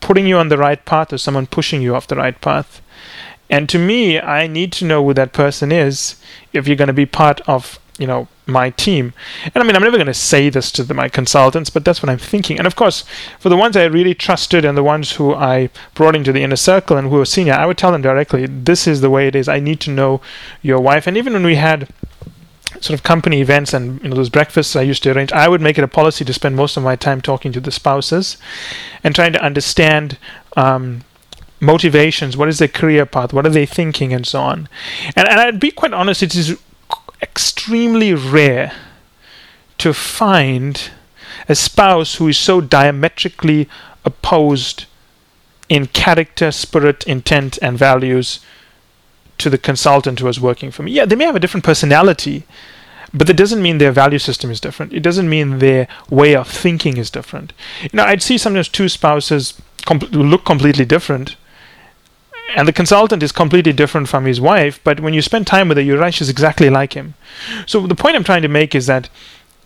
putting 0.00 0.26
you 0.26 0.36
on 0.36 0.48
the 0.48 0.58
right 0.58 0.84
path 0.84 1.12
or 1.12 1.18
someone 1.18 1.46
pushing 1.46 1.80
you 1.80 1.94
off 1.94 2.08
the 2.08 2.16
right 2.16 2.40
path. 2.40 2.80
And 3.50 3.68
to 3.68 3.78
me, 3.78 4.20
I 4.20 4.46
need 4.46 4.72
to 4.72 4.84
know 4.84 5.04
who 5.04 5.14
that 5.14 5.32
person 5.32 5.70
is 5.70 6.16
if 6.52 6.66
you're 6.66 6.76
going 6.76 6.88
to 6.88 6.94
be 6.94 7.06
part 7.06 7.40
of, 7.48 7.78
you 7.98 8.06
know, 8.06 8.28
my 8.46 8.70
team. 8.70 9.12
And 9.44 9.62
I 9.62 9.66
mean, 9.66 9.76
I'm 9.76 9.82
never 9.82 9.96
going 9.96 10.06
to 10.06 10.14
say 10.14 10.50
this 10.50 10.70
to 10.72 10.82
the, 10.82 10.94
my 10.94 11.08
consultants, 11.08 11.70
but 11.70 11.84
that's 11.84 12.02
what 12.02 12.10
I'm 12.10 12.18
thinking. 12.18 12.58
And 12.58 12.66
of 12.66 12.76
course, 12.76 13.04
for 13.38 13.48
the 13.48 13.56
ones 13.56 13.76
I 13.76 13.84
really 13.84 14.14
trusted 14.14 14.64
and 14.64 14.76
the 14.76 14.82
ones 14.82 15.12
who 15.12 15.34
I 15.34 15.70
brought 15.94 16.16
into 16.16 16.32
the 16.32 16.42
inner 16.42 16.56
circle 16.56 16.96
and 16.96 17.08
who 17.08 17.16
were 17.16 17.24
senior, 17.24 17.54
I 17.54 17.66
would 17.66 17.78
tell 17.78 17.92
them 17.92 18.02
directly, 18.02 18.46
this 18.46 18.86
is 18.86 19.00
the 19.00 19.10
way 19.10 19.28
it 19.28 19.34
is. 19.34 19.48
I 19.48 19.60
need 19.60 19.80
to 19.80 19.90
know 19.90 20.20
your 20.62 20.80
wife. 20.80 21.06
And 21.06 21.16
even 21.16 21.32
when 21.32 21.44
we 21.44 21.56
had 21.56 21.88
sort 22.80 22.98
of 22.98 23.02
company 23.02 23.40
events 23.40 23.72
and 23.72 24.02
you 24.02 24.08
know 24.08 24.16
those 24.16 24.28
breakfasts 24.28 24.76
I 24.76 24.82
used 24.82 25.02
to 25.04 25.12
arrange, 25.12 25.32
I 25.32 25.48
would 25.48 25.60
make 25.60 25.78
it 25.78 25.84
a 25.84 25.88
policy 25.88 26.24
to 26.24 26.32
spend 26.32 26.56
most 26.56 26.76
of 26.76 26.82
my 26.82 26.96
time 26.96 27.20
talking 27.20 27.52
to 27.52 27.60
the 27.60 27.70
spouses 27.70 28.36
and 29.02 29.14
trying 29.14 29.32
to 29.32 29.42
understand 29.42 30.18
um, 30.56 31.02
motivations, 31.64 32.36
what 32.36 32.48
is 32.48 32.58
their 32.58 32.68
career 32.68 33.06
path, 33.06 33.32
what 33.32 33.46
are 33.46 33.50
they 33.50 33.66
thinking, 33.66 34.12
and 34.12 34.26
so 34.26 34.40
on. 34.40 34.68
And, 35.16 35.28
and 35.28 35.40
I'd 35.40 35.60
be 35.60 35.70
quite 35.70 35.92
honest, 35.92 36.22
it 36.22 36.34
is 36.34 36.58
extremely 37.22 38.14
rare 38.14 38.72
to 39.78 39.92
find 39.92 40.90
a 41.48 41.54
spouse 41.54 42.16
who 42.16 42.28
is 42.28 42.38
so 42.38 42.60
diametrically 42.60 43.68
opposed 44.04 44.84
in 45.68 45.86
character, 45.86 46.52
spirit, 46.52 47.04
intent, 47.06 47.58
and 47.62 47.78
values 47.78 48.40
to 49.38 49.50
the 49.50 49.58
consultant 49.58 50.20
who 50.20 50.28
is 50.28 50.40
working 50.40 50.70
for 50.70 50.82
me. 50.82 50.92
Yeah, 50.92 51.06
they 51.06 51.16
may 51.16 51.24
have 51.24 51.36
a 51.36 51.40
different 51.40 51.64
personality, 51.64 52.44
but 53.12 53.26
that 53.26 53.36
doesn't 53.36 53.62
mean 53.62 53.78
their 53.78 53.92
value 53.92 54.18
system 54.18 54.50
is 54.50 54.60
different. 54.60 54.92
It 54.92 55.00
doesn't 55.00 55.28
mean 55.28 55.58
their 55.58 55.88
way 56.10 56.36
of 56.36 56.48
thinking 56.48 56.96
is 56.96 57.10
different. 57.10 57.52
You 57.82 57.90
know, 57.94 58.04
I'd 58.04 58.22
see 58.22 58.38
sometimes 58.38 58.68
two 58.68 58.88
spouses 58.88 59.60
com- 59.84 59.98
look 60.10 60.44
completely 60.44 60.84
different, 60.84 61.36
and 62.54 62.68
the 62.68 62.72
consultant 62.72 63.22
is 63.22 63.32
completely 63.32 63.72
different 63.72 64.08
from 64.08 64.24
his 64.24 64.40
wife. 64.40 64.80
But 64.84 65.00
when 65.00 65.14
you 65.14 65.22
spend 65.22 65.46
time 65.46 65.68
with 65.68 65.76
her, 65.76 65.82
you 65.82 65.94
realize 65.94 66.16
she's 66.16 66.28
exactly 66.28 66.70
like 66.70 66.92
him. 66.92 67.14
So 67.66 67.86
the 67.86 67.94
point 67.94 68.16
I'm 68.16 68.24
trying 68.24 68.42
to 68.42 68.48
make 68.48 68.74
is 68.74 68.86
that, 68.86 69.08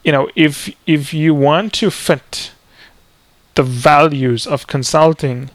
you 0.05 0.13
know, 0.13 0.29
if 0.35 0.75
if 0.87 1.13
you 1.13 1.35
want 1.35 1.73
to 1.75 1.91
fit 1.91 2.53
the 3.55 3.63
values 3.63 4.47
of 4.47 4.67
consulting, 4.67 5.51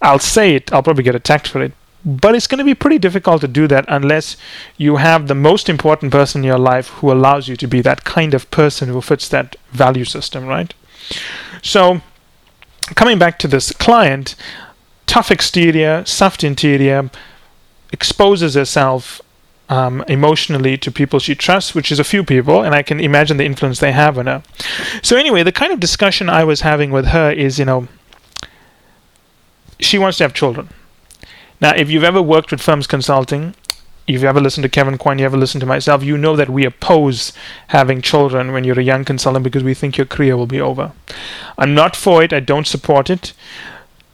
I'll 0.00 0.18
say 0.18 0.54
it. 0.54 0.72
I'll 0.72 0.82
probably 0.82 1.04
get 1.04 1.14
attacked 1.14 1.48
for 1.48 1.62
it, 1.62 1.72
but 2.04 2.34
it's 2.34 2.46
going 2.46 2.58
to 2.58 2.64
be 2.64 2.74
pretty 2.74 2.98
difficult 2.98 3.40
to 3.42 3.48
do 3.48 3.66
that 3.68 3.84
unless 3.88 4.36
you 4.76 4.96
have 4.96 5.26
the 5.26 5.34
most 5.34 5.68
important 5.68 6.12
person 6.12 6.40
in 6.40 6.46
your 6.46 6.58
life 6.58 6.88
who 6.88 7.12
allows 7.12 7.48
you 7.48 7.56
to 7.56 7.66
be 7.66 7.80
that 7.82 8.04
kind 8.04 8.34
of 8.34 8.50
person 8.50 8.88
who 8.88 9.00
fits 9.00 9.28
that 9.28 9.56
value 9.72 10.04
system, 10.04 10.46
right? 10.46 10.72
So, 11.62 12.00
coming 12.94 13.18
back 13.18 13.38
to 13.40 13.48
this 13.48 13.72
client, 13.72 14.34
tough 15.08 15.32
exterior, 15.32 16.04
soft 16.04 16.44
interior, 16.44 17.10
exposes 17.92 18.54
herself 18.54 19.20
um, 19.68 20.04
emotionally 20.06 20.76
to 20.78 20.92
people 20.92 21.18
she 21.18 21.34
trusts, 21.34 21.74
which 21.74 21.90
is 21.90 21.98
a 21.98 22.04
few 22.04 22.22
people, 22.22 22.62
and 22.62 22.74
I 22.74 22.82
can 22.82 23.00
imagine 23.00 23.38
the 23.38 23.44
influence 23.44 23.80
they 23.80 23.92
have 23.92 24.18
on 24.18 24.26
her. 24.26 24.42
So, 25.02 25.16
anyway, 25.16 25.42
the 25.42 25.52
kind 25.52 25.72
of 25.72 25.80
discussion 25.80 26.28
I 26.28 26.44
was 26.44 26.60
having 26.60 26.90
with 26.90 27.06
her 27.06 27.32
is 27.32 27.58
you 27.58 27.64
know, 27.64 27.88
she 29.80 29.98
wants 29.98 30.18
to 30.18 30.24
have 30.24 30.34
children. 30.34 30.68
Now, 31.60 31.74
if 31.74 31.90
you've 31.90 32.04
ever 32.04 32.22
worked 32.22 32.50
with 32.50 32.60
firms 32.60 32.86
consulting, 32.86 33.54
if 34.06 34.14
you've 34.14 34.24
ever 34.24 34.40
listened 34.40 34.62
to 34.62 34.68
Kevin 34.68 34.96
Kwan, 34.96 35.18
you 35.18 35.26
ever 35.26 35.36
listened 35.36 35.60
to 35.60 35.66
myself, 35.66 36.02
you 36.02 36.16
know 36.16 36.34
that 36.36 36.48
we 36.48 36.64
oppose 36.64 37.32
having 37.68 38.00
children 38.00 38.52
when 38.52 38.64
you're 38.64 38.80
a 38.80 38.82
young 38.82 39.04
consultant 39.04 39.44
because 39.44 39.64
we 39.64 39.74
think 39.74 39.98
your 39.98 40.06
career 40.06 40.36
will 40.36 40.46
be 40.46 40.60
over. 40.60 40.92
I'm 41.58 41.74
not 41.74 41.94
for 41.94 42.22
it, 42.22 42.32
I 42.32 42.40
don't 42.40 42.66
support 42.66 43.10
it. 43.10 43.34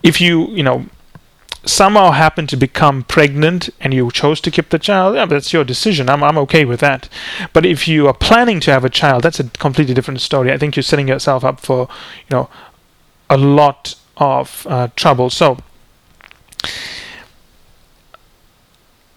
If 0.05 0.21
you, 0.21 0.49
you 0.49 0.63
know, 0.63 0.87
somehow 1.65 2.11
happen 2.11 2.47
to 2.47 2.57
become 2.57 3.05
pregnant 3.05 3.71
and 3.81 3.95
you 3.95 4.11
chose 4.11 4.41
to 4.43 4.51
keep 4.51 4.69
the 4.69 4.79
child, 4.79 5.17
yeah, 5.17 5.25
that's 5.25 5.53
your 5.53 5.65
decision. 5.65 6.11
I'm, 6.11 6.23
I'm 6.23 6.39
okay 6.39 6.65
with 6.67 6.81
that. 6.81 7.09
But 7.55 7.65
if 7.65 7.89
you 7.89 8.07
are 8.07 8.15
planning 8.15 8.61
to 8.61 8.71
have 8.71 8.85
a 8.85 8.91
child, 8.91 9.23
that's 9.23 9.41
a 9.41 9.45
completely 9.45 9.95
different 9.95 10.21
story. 10.21 10.53
I 10.53 10.59
think 10.59 10.77
you're 10.77 10.83
setting 10.83 11.09
yourself 11.09 11.43
up 11.43 11.59
for, 11.61 11.89
you 12.29 12.37
know, 12.37 12.51
a 13.31 13.39
lot 13.39 13.97
of 14.19 14.67
uh, 14.69 14.89
trouble. 14.95 15.31
So, 15.31 15.57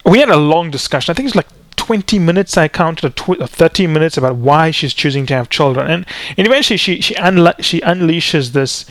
we 0.05 0.19
had 0.19 0.29
a 0.29 0.37
long 0.37 0.71
discussion. 0.71 1.11
I 1.11 1.15
think 1.15 1.27
it's 1.27 1.35
like 1.35 1.49
20 1.75 2.17
minutes 2.17 2.57
I 2.57 2.69
counted, 2.69 3.19
or, 3.27 3.47
30 3.47 3.87
minutes 3.87 4.17
about 4.17 4.37
why 4.37 4.71
she's 4.71 4.93
choosing 4.93 5.25
to 5.25 5.33
have 5.33 5.49
children. 5.49 5.91
And, 5.91 6.05
and 6.37 6.47
eventually 6.47 6.77
she, 6.77 7.01
she, 7.01 7.13
unle- 7.15 7.61
she 7.61 7.81
unleashes 7.81 8.53
this 8.53 8.85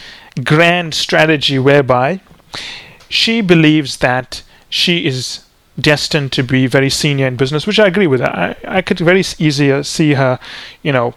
grand 0.44 0.94
strategy 0.94 1.58
whereby 1.58 2.20
she 3.08 3.40
believes 3.40 3.98
that 3.98 4.42
she 4.68 5.06
is 5.06 5.44
destined 5.78 6.32
to 6.32 6.42
be 6.42 6.66
very 6.66 6.90
senior 6.90 7.26
in 7.26 7.36
business, 7.36 7.66
which 7.66 7.78
I 7.78 7.86
agree 7.86 8.06
with. 8.06 8.22
I, 8.22 8.56
I 8.66 8.82
could 8.82 8.98
very 8.98 9.20
easily 9.38 9.82
see 9.82 10.14
her, 10.14 10.38
you 10.82 10.92
know, 10.92 11.14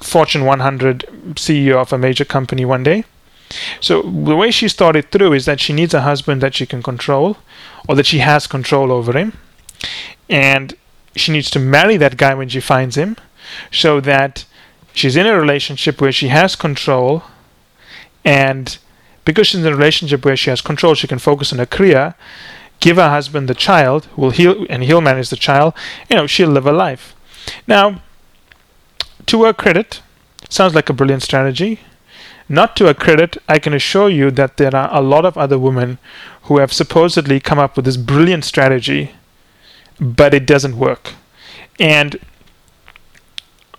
Fortune 0.00 0.44
100 0.44 1.04
CEO 1.34 1.76
of 1.76 1.92
a 1.92 1.98
major 1.98 2.24
company 2.24 2.64
one 2.64 2.84
day. 2.84 3.04
So 3.80 4.02
the 4.02 4.36
way 4.36 4.50
she's 4.50 4.74
thought 4.74 4.96
it 4.96 5.10
through 5.10 5.32
is 5.32 5.46
that 5.46 5.60
she 5.60 5.72
needs 5.72 5.94
a 5.94 6.02
husband 6.02 6.40
that 6.42 6.54
she 6.54 6.66
can 6.66 6.82
control, 6.82 7.38
or 7.88 7.94
that 7.96 8.06
she 8.06 8.18
has 8.18 8.46
control 8.46 8.92
over 8.92 9.16
him, 9.16 9.32
and 10.28 10.74
she 11.16 11.32
needs 11.32 11.50
to 11.50 11.58
marry 11.58 11.96
that 11.96 12.16
guy 12.16 12.34
when 12.34 12.48
she 12.48 12.60
finds 12.60 12.96
him, 12.96 13.16
so 13.72 14.00
that 14.00 14.44
she's 14.92 15.16
in 15.16 15.26
a 15.26 15.38
relationship 15.38 16.00
where 16.00 16.12
she 16.12 16.28
has 16.28 16.54
control, 16.54 17.22
and 18.24 18.78
because 19.24 19.48
she's 19.48 19.60
in 19.60 19.72
a 19.72 19.76
relationship 19.76 20.24
where 20.24 20.36
she 20.36 20.50
has 20.50 20.60
control, 20.60 20.94
she 20.94 21.06
can 21.06 21.18
focus 21.18 21.52
on 21.52 21.58
her 21.58 21.66
career, 21.66 22.14
give 22.80 22.96
her 22.96 23.10
husband 23.10 23.48
the 23.48 23.54
child, 23.54 24.08
will 24.16 24.30
heal, 24.30 24.66
and 24.70 24.82
he'll 24.84 25.00
manage 25.00 25.30
the 25.30 25.36
child. 25.36 25.74
You 26.08 26.16
know, 26.16 26.26
she'll 26.26 26.48
live 26.48 26.66
a 26.66 26.72
life. 26.72 27.14
Now, 27.66 28.02
to 29.26 29.44
her 29.44 29.52
credit, 29.52 30.00
sounds 30.48 30.74
like 30.74 30.88
a 30.88 30.94
brilliant 30.94 31.22
strategy. 31.22 31.80
Not 32.48 32.74
to 32.76 32.86
her 32.86 32.94
credit, 32.94 33.36
I 33.46 33.58
can 33.58 33.74
assure 33.74 34.08
you 34.08 34.30
that 34.30 34.56
there 34.56 34.74
are 34.74 34.88
a 34.90 35.02
lot 35.02 35.26
of 35.26 35.36
other 35.36 35.58
women 35.58 35.98
who 36.44 36.58
have 36.58 36.72
supposedly 36.72 37.40
come 37.40 37.58
up 37.58 37.76
with 37.76 37.84
this 37.84 37.98
brilliant 37.98 38.44
strategy, 38.44 39.12
but 40.00 40.32
it 40.32 40.46
doesn't 40.46 40.78
work. 40.78 41.12
And 41.78 42.18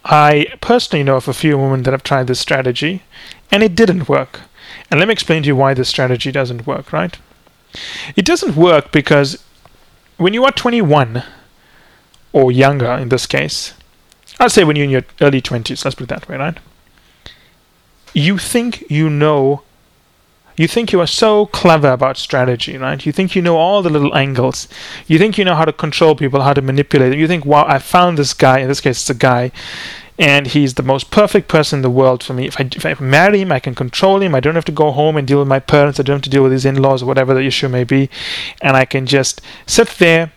I 0.05 0.53
personally 0.62 1.03
know 1.03 1.15
of 1.17 1.27
a 1.27 1.34
few 1.34 1.58
women 1.58 1.84
that 1.84 1.91
have 1.91 2.03
tried 2.03 2.27
this 2.27 2.39
strategy, 2.39 3.01
and 3.51 3.63
it 3.63 3.75
didn't 3.75 4.09
work. 4.09 4.41
And 4.89 4.99
let 4.99 5.07
me 5.07 5.13
explain 5.13 5.43
to 5.43 5.47
you 5.47 5.55
why 5.55 5.73
this 5.73 5.89
strategy 5.89 6.31
doesn't 6.31 6.67
work, 6.67 6.91
right? 6.93 7.17
It 8.15 8.25
doesn't 8.25 8.55
work 8.55 8.91
because 8.91 9.43
when 10.17 10.33
you 10.33 10.45
are 10.45 10.51
21 10.51 11.23
or 12.33 12.51
younger 12.51 12.91
in 12.93 13.09
this 13.09 13.25
case, 13.25 13.73
I'll 14.39 14.49
say 14.49 14.63
when 14.63 14.75
you're 14.75 14.85
in 14.85 14.91
your 14.91 15.05
early 15.21 15.41
20s, 15.41 15.83
let's 15.83 15.95
put 15.95 16.03
it 16.03 16.09
that 16.09 16.27
way, 16.29 16.37
right? 16.37 16.57
You 18.13 18.37
think 18.37 18.89
you 18.89 19.09
know, 19.09 19.63
you 20.55 20.67
think 20.67 20.91
you 20.91 20.99
are 20.99 21.07
so 21.07 21.45
clever 21.47 21.91
about 21.91 22.17
strategy, 22.17 22.77
right? 22.77 23.05
You 23.05 23.11
think 23.11 23.35
you 23.35 23.41
know 23.41 23.57
all 23.57 23.81
the 23.81 23.89
little 23.89 24.15
angles. 24.15 24.67
You 25.07 25.19
think 25.19 25.37
you 25.37 25.45
know 25.45 25.55
how 25.55 25.65
to 25.65 25.73
control 25.73 26.15
people, 26.15 26.41
how 26.41 26.53
to 26.53 26.61
manipulate 26.61 27.11
them. 27.11 27.19
You 27.19 27.27
think, 27.27 27.45
wow, 27.45 27.65
I 27.67 27.79
found 27.79 28.17
this 28.17 28.33
guy, 28.33 28.59
in 28.59 28.67
this 28.67 28.81
case, 28.81 28.99
it's 29.01 29.09
a 29.09 29.13
guy, 29.13 29.51
and 30.19 30.47
he's 30.47 30.73
the 30.73 30.83
most 30.83 31.11
perfect 31.11 31.47
person 31.47 31.79
in 31.79 31.81
the 31.81 31.89
world 31.89 32.21
for 32.21 32.33
me. 32.33 32.45
If 32.45 32.59
I, 32.59 32.69
if 32.75 32.85
I 32.85 32.93
marry 33.01 33.39
him, 33.39 33.53
I 33.53 33.59
can 33.59 33.73
control 33.73 34.21
him. 34.21 34.35
I 34.35 34.41
don't 34.41 34.55
have 34.55 34.65
to 34.65 34.71
go 34.73 34.91
home 34.91 35.15
and 35.15 35.25
deal 35.25 35.39
with 35.39 35.47
my 35.47 35.59
parents. 35.59 35.97
I 35.97 36.03
don't 36.03 36.17
have 36.17 36.23
to 36.23 36.29
deal 36.29 36.43
with 36.43 36.51
his 36.51 36.65
in 36.65 36.81
laws 36.81 37.01
or 37.01 37.05
whatever 37.05 37.33
the 37.33 37.45
issue 37.45 37.69
may 37.69 37.85
be. 37.85 38.09
And 38.61 38.75
I 38.75 38.83
can 38.83 39.05
just 39.05 39.41
sit 39.65 39.88
there 39.91 40.33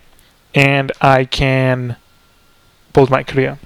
and 0.54 0.92
I 1.00 1.24
can 1.24 1.96
build 2.92 3.10
my 3.10 3.24
career. 3.24 3.58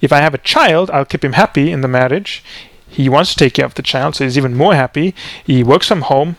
If 0.00 0.12
I 0.12 0.18
have 0.18 0.34
a 0.34 0.38
child, 0.38 0.88
I'll 0.90 1.04
keep 1.04 1.24
him 1.24 1.32
happy 1.32 1.72
in 1.72 1.80
the 1.80 1.88
marriage. 1.88 2.44
He 2.88 3.08
wants 3.08 3.30
to 3.30 3.36
take 3.36 3.54
care 3.54 3.66
of 3.66 3.74
the 3.74 3.82
child, 3.82 4.14
so 4.14 4.24
he's 4.24 4.38
even 4.38 4.56
more 4.56 4.74
happy. 4.74 5.14
He 5.44 5.64
works 5.64 5.88
from 5.88 6.02
home, 6.02 6.36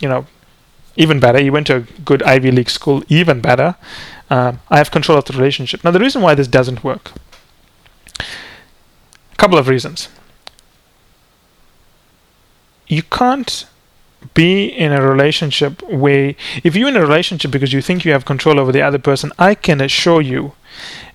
you 0.00 0.08
know, 0.08 0.26
even 0.96 1.20
better. 1.20 1.38
He 1.38 1.50
went 1.50 1.68
to 1.68 1.76
a 1.76 1.80
good 2.04 2.24
Ivy 2.24 2.50
League 2.50 2.70
school, 2.70 3.04
even 3.08 3.40
better. 3.40 3.76
Uh, 4.30 4.54
I 4.68 4.78
have 4.78 4.90
control 4.90 5.18
of 5.18 5.26
the 5.26 5.32
relationship. 5.32 5.84
Now, 5.84 5.92
the 5.92 6.00
reason 6.00 6.22
why 6.22 6.34
this 6.34 6.48
doesn't 6.48 6.82
work 6.82 7.12
couple 9.38 9.58
of 9.58 9.68
reasons. 9.68 10.08
You 12.86 13.02
can't 13.02 13.66
be 14.34 14.66
in 14.66 14.92
a 14.92 15.00
relationship 15.00 15.82
where 15.82 16.34
if 16.64 16.74
you're 16.74 16.88
in 16.88 16.96
a 16.96 17.00
relationship 17.00 17.50
because 17.50 17.72
you 17.72 17.80
think 17.80 18.04
you 18.04 18.12
have 18.12 18.24
control 18.24 18.58
over 18.58 18.72
the 18.72 18.82
other 18.82 18.98
person, 18.98 19.32
I 19.38 19.54
can 19.54 19.80
assure 19.80 20.20
you 20.20 20.52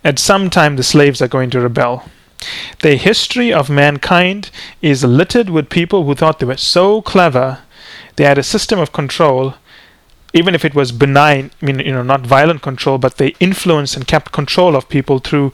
at 0.02 0.18
some 0.18 0.50
time 0.50 0.76
the 0.76 0.82
slaves 0.82 1.20
are 1.22 1.28
going 1.28 1.50
to 1.50 1.60
rebel. 1.60 2.08
The 2.82 2.96
history 2.96 3.52
of 3.52 3.70
mankind 3.70 4.50
is 4.82 5.04
littered 5.04 5.50
with 5.50 5.70
people 5.70 6.04
who 6.04 6.14
thought 6.14 6.38
they 6.38 6.46
were 6.46 6.56
so 6.56 7.02
clever, 7.02 7.60
they 8.16 8.24
had 8.24 8.38
a 8.38 8.42
system 8.42 8.78
of 8.78 8.92
control, 8.92 9.54
even 10.32 10.54
if 10.54 10.64
it 10.64 10.74
was 10.74 10.92
benign, 10.92 11.50
I 11.62 11.66
mean, 11.66 11.78
you 11.80 11.92
know, 11.92 12.02
not 12.02 12.26
violent 12.26 12.62
control, 12.62 12.98
but 12.98 13.16
they 13.16 13.34
influenced 13.40 13.96
and 13.96 14.06
kept 14.06 14.32
control 14.32 14.76
of 14.76 14.88
people 14.88 15.18
through 15.18 15.52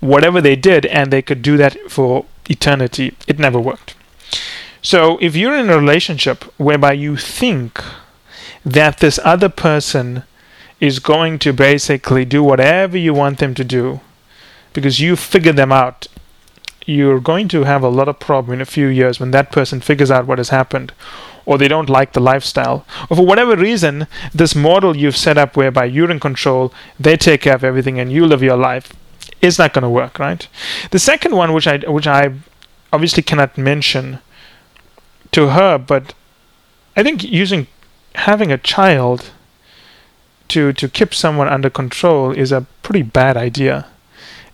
whatever 0.00 0.40
they 0.40 0.56
did, 0.56 0.86
and 0.86 1.12
they 1.12 1.22
could 1.22 1.42
do 1.42 1.56
that 1.56 1.76
for 1.88 2.24
eternity. 2.48 3.14
It 3.26 3.38
never 3.38 3.60
worked. 3.60 3.94
So 4.82 5.18
if 5.20 5.36
you're 5.36 5.56
in 5.56 5.70
a 5.70 5.78
relationship 5.78 6.44
whereby 6.58 6.94
you 6.94 7.16
think 7.16 7.82
that 8.64 8.98
this 8.98 9.18
other 9.24 9.48
person 9.48 10.24
is 10.80 10.98
going 10.98 11.38
to 11.40 11.52
basically 11.52 12.24
do 12.24 12.42
whatever 12.42 12.96
you 12.96 13.12
want 13.12 13.38
them 13.38 13.54
to 13.54 13.64
do 13.64 14.00
because 14.72 15.00
you 15.00 15.16
figured 15.16 15.56
them 15.56 15.72
out, 15.72 16.06
you're 16.86 17.20
going 17.20 17.48
to 17.48 17.64
have 17.64 17.82
a 17.82 17.88
lot 17.88 18.08
of 18.08 18.18
problem 18.18 18.54
in 18.54 18.60
a 18.60 18.66
few 18.66 18.86
years 18.86 19.20
when 19.20 19.30
that 19.32 19.52
person 19.52 19.80
figures 19.80 20.10
out 20.10 20.26
what 20.26 20.38
has 20.38 20.48
happened 20.48 20.92
or 21.44 21.58
they 21.58 21.68
don't 21.68 21.90
like 21.90 22.12
the 22.12 22.20
lifestyle 22.20 22.86
or 23.08 23.16
for 23.16 23.26
whatever 23.26 23.56
reason 23.56 24.06
this 24.34 24.54
model 24.54 24.96
you've 24.96 25.16
set 25.16 25.36
up 25.36 25.56
whereby 25.56 25.84
you're 25.84 26.10
in 26.10 26.20
control 26.20 26.72
they 26.98 27.16
take 27.16 27.42
care 27.42 27.54
of 27.54 27.64
everything 27.64 27.98
and 27.98 28.12
you 28.12 28.26
live 28.26 28.42
your 28.42 28.56
life 28.56 28.92
is 29.40 29.58
not 29.58 29.72
going 29.72 29.82
to 29.82 29.88
work, 29.88 30.18
right? 30.18 30.46
The 30.90 30.98
second 30.98 31.34
one, 31.34 31.52
which 31.52 31.66
I 31.66 31.78
which 31.78 32.06
I 32.06 32.32
obviously 32.92 33.22
cannot 33.22 33.56
mention 33.56 34.18
to 35.32 35.48
her, 35.48 35.78
but 35.78 36.14
I 36.96 37.02
think 37.02 37.22
using 37.22 37.66
having 38.14 38.50
a 38.52 38.58
child 38.58 39.30
to 40.48 40.72
to 40.72 40.88
keep 40.88 41.14
someone 41.14 41.48
under 41.48 41.70
control 41.70 42.32
is 42.32 42.52
a 42.52 42.66
pretty 42.82 43.02
bad 43.02 43.36
idea. 43.36 43.86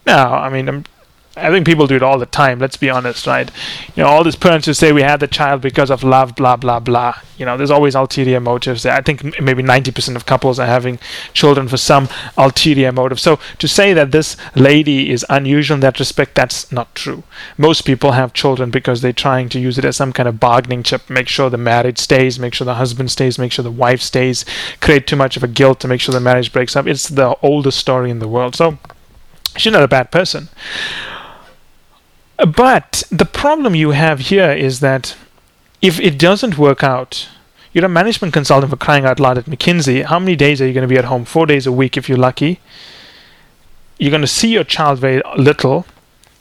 Now, 0.06 0.34
I 0.34 0.48
mean, 0.48 0.68
I'm 0.68 0.84
I 1.38 1.50
think 1.50 1.66
people 1.66 1.86
do 1.86 1.96
it 1.96 2.02
all 2.02 2.18
the 2.18 2.24
time. 2.24 2.58
Let's 2.58 2.78
be 2.78 2.88
honest, 2.88 3.26
right? 3.26 3.50
You 3.94 4.02
know, 4.02 4.08
all 4.08 4.24
these 4.24 4.36
parents 4.36 4.66
who 4.66 4.72
say 4.72 4.90
we 4.90 5.02
had 5.02 5.20
the 5.20 5.26
child 5.26 5.60
because 5.60 5.90
of 5.90 6.02
love, 6.02 6.34
blah 6.34 6.56
blah 6.56 6.80
blah. 6.80 7.16
You 7.36 7.44
know, 7.44 7.58
there's 7.58 7.70
always 7.70 7.94
ulterior 7.94 8.40
motives. 8.40 8.82
There. 8.82 8.94
I 8.94 9.02
think 9.02 9.38
maybe 9.38 9.62
90% 9.62 10.16
of 10.16 10.24
couples 10.24 10.58
are 10.58 10.66
having 10.66 10.98
children 11.34 11.68
for 11.68 11.76
some 11.76 12.08
ulterior 12.38 12.90
motive. 12.90 13.20
So 13.20 13.38
to 13.58 13.68
say 13.68 13.92
that 13.92 14.12
this 14.12 14.38
lady 14.54 15.10
is 15.10 15.26
unusual 15.28 15.74
in 15.74 15.80
that 15.80 15.98
respect, 15.98 16.34
that's 16.34 16.72
not 16.72 16.94
true. 16.94 17.22
Most 17.58 17.82
people 17.82 18.12
have 18.12 18.32
children 18.32 18.70
because 18.70 19.02
they're 19.02 19.12
trying 19.12 19.50
to 19.50 19.60
use 19.60 19.76
it 19.76 19.84
as 19.84 19.96
some 19.96 20.14
kind 20.14 20.30
of 20.30 20.40
bargaining 20.40 20.82
chip. 20.82 21.10
Make 21.10 21.28
sure 21.28 21.50
the 21.50 21.58
marriage 21.58 21.98
stays, 21.98 22.38
make 22.38 22.54
sure 22.54 22.64
the 22.64 22.74
husband 22.74 23.10
stays, 23.10 23.38
make 23.38 23.52
sure 23.52 23.62
the 23.62 23.70
wife 23.70 24.00
stays. 24.00 24.46
Create 24.80 25.06
too 25.06 25.16
much 25.16 25.36
of 25.36 25.44
a 25.44 25.48
guilt 25.48 25.80
to 25.80 25.88
make 25.88 26.00
sure 26.00 26.14
the 26.14 26.20
marriage 26.20 26.50
breaks 26.50 26.74
up. 26.74 26.86
It's 26.86 27.10
the 27.10 27.36
oldest 27.42 27.78
story 27.78 28.10
in 28.10 28.20
the 28.20 28.28
world. 28.28 28.56
So 28.56 28.78
she's 29.58 29.72
not 29.72 29.82
a 29.82 29.88
bad 29.88 30.10
person. 30.10 30.48
But 32.36 33.02
the 33.10 33.24
problem 33.24 33.74
you 33.74 33.90
have 33.90 34.20
here 34.20 34.52
is 34.52 34.80
that 34.80 35.16
if 35.80 35.98
it 36.00 36.18
doesn't 36.18 36.58
work 36.58 36.84
out, 36.84 37.28
you're 37.72 37.84
a 37.84 37.88
management 37.88 38.34
consultant 38.34 38.70
for 38.70 38.76
crying 38.76 39.04
out 39.04 39.20
loud 39.20 39.38
at 39.38 39.46
McKinsey. 39.46 40.04
How 40.04 40.18
many 40.18 40.36
days 40.36 40.60
are 40.60 40.66
you 40.66 40.72
going 40.74 40.88
to 40.88 40.94
be 40.94 40.98
at 40.98 41.06
home? 41.06 41.24
Four 41.24 41.46
days 41.46 41.66
a 41.66 41.72
week 41.72 41.96
if 41.96 42.08
you're 42.08 42.18
lucky. 42.18 42.60
You're 43.98 44.10
going 44.10 44.20
to 44.22 44.26
see 44.26 44.48
your 44.48 44.64
child 44.64 44.98
very 44.98 45.22
little. 45.38 45.86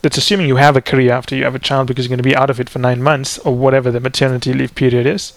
That's 0.02 0.18
assuming 0.18 0.48
you 0.48 0.58
have 0.58 0.76
a 0.76 0.82
career 0.82 1.14
after 1.14 1.36
you 1.36 1.46
have 1.46 1.56
a 1.56 1.60
child 1.60 1.88
because 1.88 2.06
you're 2.06 2.16
going 2.16 2.18
to 2.18 2.24
be 2.24 2.36
out 2.36 2.50
of 2.50 2.60
it 2.60 2.70
for 2.70 2.80
nine 2.80 3.02
months 3.02 3.40
or 3.40 3.56
whatever 3.56 3.90
the 3.92 4.00
maternity 4.00 4.54
leave 4.54 4.76
period 4.76 5.06
is. 5.06 5.34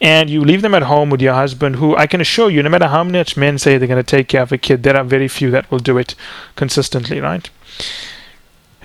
and 0.00 0.28
you 0.28 0.44
leave 0.44 0.62
them 0.62 0.74
at 0.74 0.82
home 0.82 1.08
with 1.10 1.22
your 1.22 1.34
husband, 1.34 1.76
who 1.76 1.96
I 1.96 2.06
can 2.06 2.20
assure 2.20 2.50
you, 2.50 2.62
no 2.62 2.68
matter 2.68 2.88
how 2.88 3.04
much 3.04 3.36
men 3.36 3.58
say 3.58 3.78
they're 3.78 3.88
going 3.88 4.02
to 4.04 4.16
take 4.16 4.28
care 4.28 4.42
of 4.42 4.52
a 4.52 4.58
kid, 4.58 4.82
there 4.82 4.96
are 4.96 5.04
very 5.04 5.28
few 5.28 5.50
that 5.50 5.70
will 5.70 5.78
do 5.78 5.96
it 5.98 6.14
consistently, 6.56 7.20
right? 7.20 7.48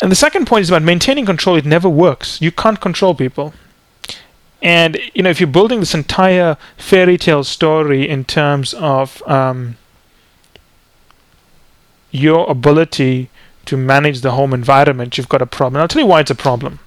And 0.01 0.11
the 0.11 0.15
second 0.15 0.47
point 0.47 0.63
is 0.63 0.69
about 0.69 0.81
maintaining 0.83 1.25
control. 1.25 1.55
It 1.55 1.65
never 1.65 1.89
works. 1.89 2.41
You 2.41 2.51
can't 2.51 2.79
control 2.79 3.13
people. 3.13 3.53
And 4.61 4.99
you 5.13 5.23
know, 5.23 5.29
if 5.29 5.39
you're 5.39 5.47
building 5.47 5.79
this 5.79 5.93
entire 5.93 6.57
fairy 6.77 7.17
tale 7.17 7.43
story 7.43 8.07
in 8.07 8.25
terms 8.25 8.73
of 8.73 9.23
um, 9.25 9.77
your 12.11 12.49
ability 12.49 13.29
to 13.65 13.77
manage 13.77 14.21
the 14.21 14.31
home 14.31 14.53
environment, 14.53 15.17
you've 15.17 15.29
got 15.29 15.41
a 15.41 15.45
problem. 15.45 15.81
I'll 15.81 15.87
tell 15.87 16.01
you 16.01 16.07
why 16.07 16.21
it's 16.21 16.31
a 16.31 16.35
problem. 16.35 16.79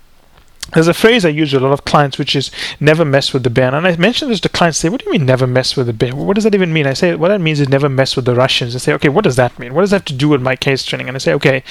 There's 0.70 0.88
a 0.88 0.94
phrase 0.94 1.24
I 1.24 1.28
use 1.28 1.52
with 1.52 1.62
a 1.62 1.66
lot 1.66 1.74
of 1.74 1.84
clients, 1.84 2.18
which 2.18 2.34
is 2.34 2.50
never 2.80 3.04
mess 3.04 3.32
with 3.34 3.42
the 3.42 3.50
bear. 3.50 3.74
And 3.74 3.86
I 3.86 3.94
mention 3.96 4.28
this 4.28 4.40
to 4.40 4.48
clients, 4.48 4.78
say, 4.78 4.88
What 4.88 5.00
do 5.00 5.06
you 5.06 5.12
mean 5.12 5.26
never 5.26 5.46
mess 5.46 5.76
with 5.76 5.86
the 5.86 5.92
bear? 5.92 6.14
What 6.16 6.34
does 6.34 6.44
that 6.44 6.54
even 6.54 6.72
mean? 6.72 6.86
I 6.86 6.94
say, 6.94 7.14
What 7.14 7.28
that 7.28 7.40
means 7.40 7.60
is 7.60 7.68
never 7.68 7.88
mess 7.88 8.16
with 8.16 8.24
the 8.24 8.34
Russians. 8.34 8.74
I 8.74 8.78
say, 8.78 8.92
Okay, 8.94 9.10
what 9.10 9.24
does 9.24 9.36
that 9.36 9.58
mean? 9.58 9.74
What 9.74 9.82
does 9.82 9.90
that 9.90 9.96
have 9.96 10.04
to 10.06 10.14
do 10.14 10.30
with 10.30 10.40
my 10.40 10.56
case 10.56 10.84
training? 10.84 11.08
And 11.08 11.16
I 11.16 11.18
say, 11.18 11.34
Okay, 11.34 11.62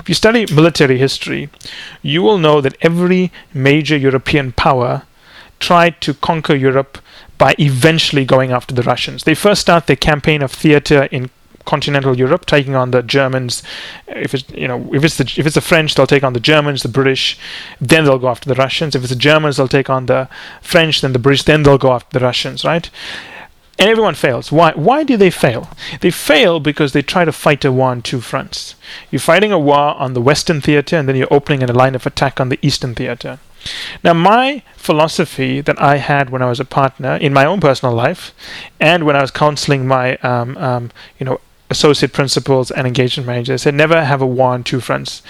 if 0.00 0.08
you 0.08 0.14
study 0.14 0.44
military 0.52 0.98
history, 0.98 1.48
you 2.02 2.20
will 2.22 2.36
know 2.36 2.60
that 2.60 2.76
every 2.82 3.32
major 3.54 3.96
European 3.96 4.52
power 4.52 5.04
tried 5.58 6.00
to 6.02 6.12
conquer 6.12 6.54
Europe 6.54 6.98
by 7.38 7.54
eventually 7.58 8.24
going 8.24 8.52
after 8.52 8.74
the 8.74 8.82
Russians. 8.82 9.24
They 9.24 9.34
first 9.34 9.62
start 9.62 9.86
their 9.86 9.96
campaign 9.96 10.42
of 10.42 10.52
theater 10.52 11.04
in 11.04 11.30
continental 11.64 12.16
Europe, 12.16 12.46
taking 12.46 12.74
on 12.74 12.90
the 12.90 13.02
Germans. 13.02 13.62
If 14.08 14.34
it's 14.34 14.48
you 14.50 14.68
know 14.68 14.88
if 14.92 15.04
it's 15.04 15.16
the 15.16 15.24
if 15.36 15.46
it's 15.46 15.54
the 15.54 15.60
French, 15.60 15.94
they'll 15.94 16.06
take 16.06 16.24
on 16.24 16.32
the 16.32 16.40
Germans, 16.40 16.82
the 16.82 16.88
British. 16.88 17.38
Then 17.80 18.04
they'll 18.04 18.18
go 18.18 18.28
after 18.28 18.48
the 18.48 18.54
Russians. 18.54 18.94
If 18.94 19.02
it's 19.02 19.12
the 19.12 19.18
Germans, 19.18 19.56
they'll 19.56 19.68
take 19.68 19.90
on 19.90 20.06
the 20.06 20.28
French, 20.60 21.00
then 21.00 21.12
the 21.12 21.18
British. 21.18 21.44
Then 21.44 21.62
they'll 21.62 21.78
go 21.78 21.92
after 21.92 22.18
the 22.18 22.24
Russians, 22.24 22.64
right? 22.64 22.88
And 23.78 23.88
everyone 23.88 24.14
fails. 24.14 24.52
Why? 24.52 24.72
Why 24.72 25.02
do 25.02 25.16
they 25.16 25.30
fail? 25.30 25.68
They 26.00 26.10
fail 26.10 26.60
because 26.60 26.92
they 26.92 27.02
try 27.02 27.24
to 27.24 27.32
fight 27.32 27.64
a 27.64 27.72
war 27.72 27.90
on 27.90 28.02
two 28.02 28.20
fronts. 28.20 28.74
You're 29.10 29.20
fighting 29.20 29.50
a 29.50 29.58
war 29.58 29.94
on 29.96 30.12
the 30.12 30.20
Western 30.20 30.60
theater, 30.60 30.96
and 30.96 31.08
then 31.08 31.16
you're 31.16 31.32
opening 31.32 31.62
a 31.62 31.72
line 31.72 31.94
of 31.94 32.06
attack 32.06 32.40
on 32.40 32.48
the 32.48 32.58
Eastern 32.62 32.94
theater. 32.94 33.38
Now, 34.02 34.14
my 34.14 34.62
philosophy 34.76 35.60
that 35.60 35.80
I 35.80 35.96
had 35.96 36.30
when 36.30 36.42
I 36.42 36.48
was 36.48 36.60
a 36.60 36.64
partner 36.64 37.16
in 37.16 37.32
my 37.32 37.44
own 37.44 37.60
personal 37.60 37.94
life, 37.94 38.32
and 38.80 39.04
when 39.04 39.16
I 39.16 39.20
was 39.20 39.30
counseling 39.30 39.86
my, 39.86 40.16
um, 40.18 40.56
um, 40.58 40.90
you 41.18 41.26
know, 41.26 41.40
associate 41.72 42.12
principals 42.12 42.70
and 42.70 42.86
engagement 42.86 43.26
managers, 43.26 43.62
said 43.62 43.74
never 43.74 44.04
have 44.04 44.22
a 44.22 44.26
war 44.26 44.52
on 44.52 44.62
two 44.62 44.80
fronts. 44.80 45.22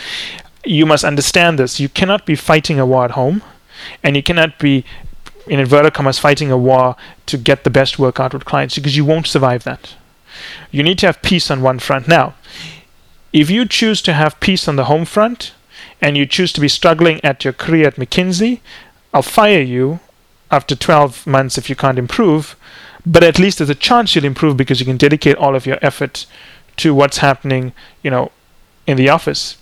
You 0.64 0.84
must 0.84 1.04
understand 1.04 1.58
this. 1.58 1.80
You 1.80 1.88
cannot 1.88 2.26
be 2.26 2.37
fighting 2.37 2.78
a 2.78 2.87
war 2.87 3.06
at 3.06 3.12
home, 3.12 3.42
and 4.02 4.14
you 4.14 4.22
cannot 4.22 4.58
be, 4.58 4.84
in 5.46 5.58
inverted 5.58 5.94
commas, 5.94 6.18
fighting 6.18 6.50
a 6.50 6.58
war 6.58 6.96
to 7.26 7.38
get 7.38 7.64
the 7.64 7.70
best 7.70 7.99
work 7.99 8.20
out 8.20 8.34
with 8.34 8.44
clients 8.44 8.75
because 8.76 8.96
you 8.96 9.04
won't 9.04 9.26
survive 9.26 9.64
that. 9.64 9.94
You 10.70 10.82
need 10.82 10.99
to 10.99 11.06
have 11.06 11.22
peace 11.22 11.50
on 11.50 11.62
one 11.62 11.78
front. 11.78 12.06
Now, 12.06 12.34
if 13.32 13.49
you 13.49 13.64
choose 13.64 14.02
to 14.02 14.12
have 14.12 14.40
peace 14.40 14.68
on 14.68 14.76
the 14.76 14.84
home 14.84 15.06
front, 15.06 15.52
and 16.02 16.16
you 16.16 16.26
choose 16.26 16.52
to 16.52 16.61
be 16.61 16.68
struggling 16.68 17.25
at 17.25 17.44
your 17.44 17.52
career 17.52 17.87
at 17.87 17.96
McKinsey, 17.96 18.61
I'll 19.14 19.22
fire 19.22 19.62
you 19.62 20.00
after 20.50 20.75
12 20.75 21.26
months 21.26 21.56
if 21.56 21.70
you 21.70 21.76
can't 21.76 21.99
improve. 21.99 22.56
But 23.04 23.25
at 23.25 23.38
least 23.38 23.59
there's 23.59 23.71
a 23.71 23.75
chance 23.75 24.14
you'll 24.14 24.25
improve 24.25 24.56
because 24.56 24.80
you 24.80 24.87
can 24.87 24.97
dedicate 24.97 25.37
all 25.37 25.56
of 25.56 25.66
your 25.66 25.78
effort 25.82 26.26
to 26.78 26.94
what's 26.94 27.18
happening, 27.18 27.73
you 28.02 28.11
know, 28.11 28.30
in 28.87 28.97
the 28.97 29.09
office. 29.09 29.56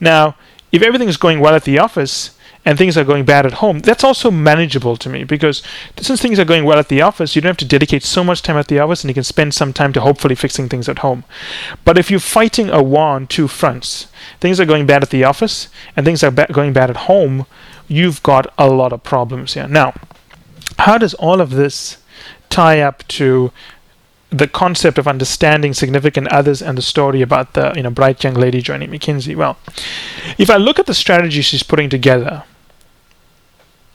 Now, 0.00 0.36
if 0.70 0.82
everything 0.82 1.08
is 1.08 1.16
going 1.16 1.40
well 1.40 1.54
at 1.54 1.64
the 1.64 1.78
office, 1.78 2.32
and 2.64 2.78
things 2.78 2.96
are 2.96 3.04
going 3.04 3.24
bad 3.24 3.44
at 3.44 3.54
home, 3.54 3.80
that's 3.80 4.04
also 4.04 4.30
manageable 4.30 4.96
to 4.96 5.08
me 5.08 5.24
because 5.24 5.62
since 5.98 6.22
things 6.22 6.38
are 6.38 6.44
going 6.44 6.64
well 6.64 6.78
at 6.78 6.88
the 6.88 7.02
office, 7.02 7.34
you 7.34 7.42
don't 7.42 7.50
have 7.50 7.56
to 7.56 7.64
dedicate 7.64 8.02
so 8.02 8.22
much 8.22 8.42
time 8.42 8.56
at 8.56 8.68
the 8.68 8.78
office 8.78 9.02
and 9.02 9.10
you 9.10 9.14
can 9.14 9.24
spend 9.24 9.52
some 9.52 9.72
time 9.72 9.92
to 9.92 10.00
hopefully 10.00 10.34
fixing 10.34 10.68
things 10.68 10.88
at 10.88 11.00
home. 11.00 11.24
But 11.84 11.98
if 11.98 12.10
you're 12.10 12.20
fighting 12.20 12.70
a 12.70 12.82
war 12.82 13.16
on 13.16 13.26
two 13.26 13.48
fronts, 13.48 14.06
things 14.40 14.60
are 14.60 14.64
going 14.64 14.86
bad 14.86 15.02
at 15.02 15.10
the 15.10 15.24
office 15.24 15.68
and 15.96 16.06
things 16.06 16.22
are 16.22 16.30
ba- 16.30 16.46
going 16.52 16.72
bad 16.72 16.90
at 16.90 17.08
home, 17.08 17.46
you've 17.88 18.22
got 18.22 18.52
a 18.56 18.68
lot 18.68 18.92
of 18.92 19.02
problems 19.02 19.54
here. 19.54 19.66
Now, 19.66 19.94
how 20.78 20.98
does 20.98 21.14
all 21.14 21.40
of 21.40 21.50
this 21.50 21.98
tie 22.52 22.80
up 22.80 23.06
to 23.08 23.50
the 24.28 24.46
concept 24.46 24.98
of 24.98 25.08
understanding 25.08 25.74
significant 25.74 26.28
others 26.28 26.62
and 26.62 26.78
the 26.78 26.82
story 26.82 27.20
about 27.22 27.54
the 27.54 27.72
you 27.76 27.82
know 27.82 27.90
bright 27.90 28.22
young 28.22 28.34
lady 28.34 28.62
joining 28.62 28.90
McKinsey. 28.90 29.34
Well, 29.34 29.56
if 30.38 30.48
I 30.50 30.56
look 30.56 30.78
at 30.78 30.86
the 30.86 30.94
strategy 30.94 31.42
she's 31.42 31.62
putting 31.62 31.90
together, 31.90 32.44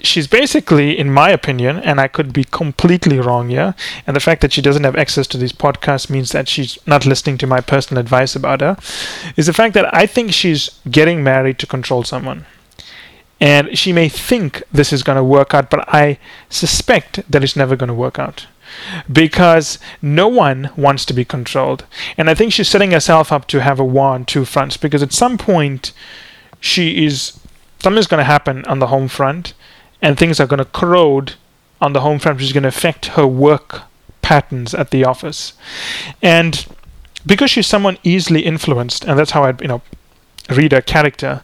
she's 0.02 0.28
basically, 0.28 0.98
in 0.98 1.12
my 1.12 1.30
opinion, 1.30 1.78
and 1.78 2.00
I 2.00 2.08
could 2.08 2.34
be 2.34 2.43
completely 2.43 3.20
wrong 3.20 3.50
here, 3.50 3.74
and 4.06 4.15
the 4.15 4.26
fact 4.28 4.41
that 4.41 4.54
she 4.54 4.62
doesn't 4.62 4.84
have 4.84 4.96
access 4.96 5.28
to 5.28 5.38
these 5.38 5.54
podcasts 5.54 6.10
means 6.10 6.32
that 6.32 6.48
she's 6.48 6.78
not 6.86 7.06
listening 7.06 7.38
to 7.39 7.48
my 7.48 7.62
personal 7.62 8.00
advice 8.00 8.36
about 8.36 8.62
her, 8.62 8.78
is 9.36 9.48
the 9.48 9.54
fact 9.54 9.74
that 9.74 9.93
I 9.93 10.06
think 10.06 10.34
she's 10.34 10.70
getting 10.89 11.24
married 11.24 11.58
to 11.60 11.67
control 11.67 12.04
someone. 12.04 12.46
And 13.39 13.78
she 13.78 13.93
may 13.93 14.10
think 14.10 14.63
this 14.71 14.91
is 14.91 15.04
going 15.04 15.17
to 15.17 15.23
work 15.23 15.54
out, 15.54 15.69
but 15.69 15.88
I 15.93 16.17
suspect 16.50 17.30
that 17.30 17.43
it's 17.43 17.56
never 17.56 17.76
going 17.76 17.88
to 17.88 17.93
work 17.93 18.17
out. 18.17 18.47
Because 19.12 19.80
no 20.02 20.28
one 20.28 20.71
wants 20.76 21.06
to 21.06 21.13
be 21.13 21.23
controlled. 21.23 21.86
And 22.17 22.30
I 22.30 22.34
think 22.34 22.52
she's 22.52 22.67
setting 22.67 22.91
herself 22.91 23.32
up 23.32 23.47
to 23.47 23.62
have 23.62 23.80
a 23.80 23.86
war 23.86 24.10
on 24.10 24.26
two 24.26 24.43
fronts. 24.43 24.76
Because 24.76 25.04
at 25.04 25.13
some 25.13 25.38
point, 25.38 25.93
she 26.60 27.06
is 27.06 27.39
something's 27.80 28.08
going 28.08 28.19
to 28.19 28.23
happen 28.23 28.65
on 28.65 28.80
the 28.80 28.88
home 28.88 29.08
front 29.08 29.54
and 30.02 30.17
things 30.17 30.39
are 30.39 30.47
going 30.47 30.60
to 30.60 30.65
corrode 30.65 31.34
on 31.82 31.93
the 31.93 32.02
home 32.02 32.19
front, 32.19 32.38
which 32.38 32.47
is 32.47 32.54
going 32.54 32.63
to 32.63 32.69
affect 32.69 33.08
her 33.08 33.28
work 33.28 33.84
patterns 34.21 34.73
at 34.73 34.91
the 34.91 35.06
office. 35.06 35.54
And 36.21 36.65
because 37.26 37.52
she's 37.52 37.67
someone 37.67 37.97
easily 38.04 38.41
influenced, 38.41 39.06
and 39.06 39.17
that's 39.17 39.32
how 39.32 39.43
I, 39.43 39.54
you 39.62 39.67
know, 39.67 39.82
read 40.50 40.71
her 40.71 40.82
character, 40.82 41.43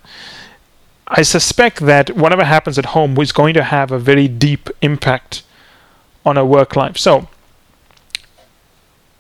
I 1.16 1.22
suspect 1.22 1.80
that 1.82 2.18
whatever 2.18 2.44
happens 2.44 2.80
at 2.80 2.88
home 2.88 3.18
is 3.20 3.32
going 3.32 3.54
to 3.54 3.64
have 3.64 3.92
a 3.92 4.00
very 4.00 4.28
deep 4.28 4.70
impact 4.82 5.44
on 6.26 6.36
her 6.38 6.46
work 6.46 6.76
life. 6.76 6.98
So, 6.98 7.30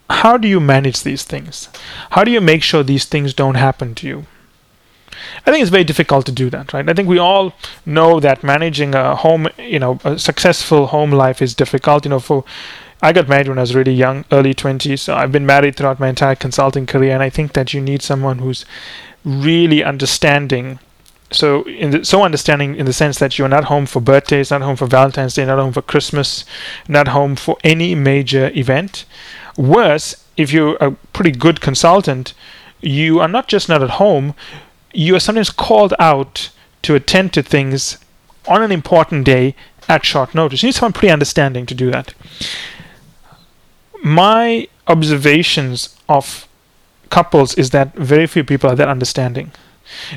how 0.09 0.37
do 0.37 0.47
you 0.47 0.59
manage 0.59 1.03
these 1.03 1.23
things? 1.23 1.69
How 2.11 2.23
do 2.23 2.31
you 2.31 2.41
make 2.41 2.63
sure 2.63 2.83
these 2.83 3.05
things 3.05 3.33
don't 3.33 3.55
happen 3.55 3.93
to 3.95 4.07
you? 4.07 4.25
I 5.45 5.51
think 5.51 5.61
it's 5.61 5.69
very 5.69 5.83
difficult 5.83 6.25
to 6.25 6.31
do 6.31 6.49
that, 6.49 6.73
right? 6.73 6.87
I 6.89 6.93
think 6.93 7.07
we 7.07 7.19
all 7.19 7.53
know 7.85 8.19
that 8.19 8.43
managing 8.43 8.95
a 8.95 9.15
home, 9.15 9.47
you 9.57 9.79
know, 9.79 9.99
a 10.03 10.17
successful 10.17 10.87
home 10.87 11.11
life 11.11 11.41
is 11.41 11.53
difficult. 11.53 12.05
You 12.05 12.09
know, 12.09 12.19
for 12.19 12.43
I 13.01 13.13
got 13.13 13.27
married 13.27 13.47
when 13.49 13.57
I 13.57 13.61
was 13.61 13.75
really 13.75 13.93
young, 13.93 14.25
early 14.31 14.53
20s. 14.53 14.99
So 14.99 15.15
I've 15.15 15.31
been 15.31 15.45
married 15.45 15.75
throughout 15.75 15.99
my 15.99 16.09
entire 16.09 16.35
consulting 16.35 16.85
career, 16.85 17.13
and 17.13 17.21
I 17.21 17.29
think 17.29 17.53
that 17.53 17.73
you 17.73 17.81
need 17.81 18.01
someone 18.01 18.39
who's 18.39 18.65
really 19.23 19.83
understanding. 19.83 20.79
So, 21.33 21.63
the, 21.63 22.05
so 22.05 22.23
understanding 22.23 22.75
in 22.75 22.85
the 22.85 22.93
sense 22.93 23.19
that 23.19 23.37
you're 23.37 23.47
not 23.47 23.65
home 23.65 23.85
for 23.85 23.99
birthdays, 23.99 24.51
not 24.51 24.61
home 24.61 24.75
for 24.75 24.85
Valentine's 24.85 25.33
Day, 25.33 25.45
not 25.45 25.59
home 25.59 25.73
for 25.73 25.81
Christmas, 25.81 26.45
not 26.87 27.09
home 27.09 27.35
for 27.35 27.57
any 27.63 27.95
major 27.95 28.51
event. 28.55 29.05
Worse, 29.57 30.23
if 30.37 30.53
you're 30.53 30.77
a 30.77 30.91
pretty 31.11 31.31
good 31.31 31.61
consultant, 31.61 32.33
you 32.81 33.19
are 33.19 33.27
not 33.27 33.47
just 33.47 33.69
not 33.69 33.81
at 33.81 33.91
home, 33.91 34.35
you 34.93 35.15
are 35.15 35.19
sometimes 35.19 35.49
called 35.49 35.93
out 35.99 36.49
to 36.83 36.95
attend 36.95 37.33
to 37.33 37.41
things 37.41 37.97
on 38.47 38.61
an 38.61 38.71
important 38.71 39.25
day 39.25 39.55
at 39.87 40.05
short 40.05 40.35
notice. 40.35 40.61
You 40.61 40.67
need 40.67 40.75
someone 40.75 40.93
pretty 40.93 41.11
understanding 41.11 41.65
to 41.65 41.75
do 41.75 41.91
that. 41.91 42.13
My 44.03 44.67
observations 44.87 45.97
of 46.09 46.47
couples 47.09 47.55
is 47.55 47.69
that 47.69 47.93
very 47.95 48.27
few 48.27 48.43
people 48.43 48.69
are 48.69 48.75
that 48.75 48.89
understanding. 48.89 49.51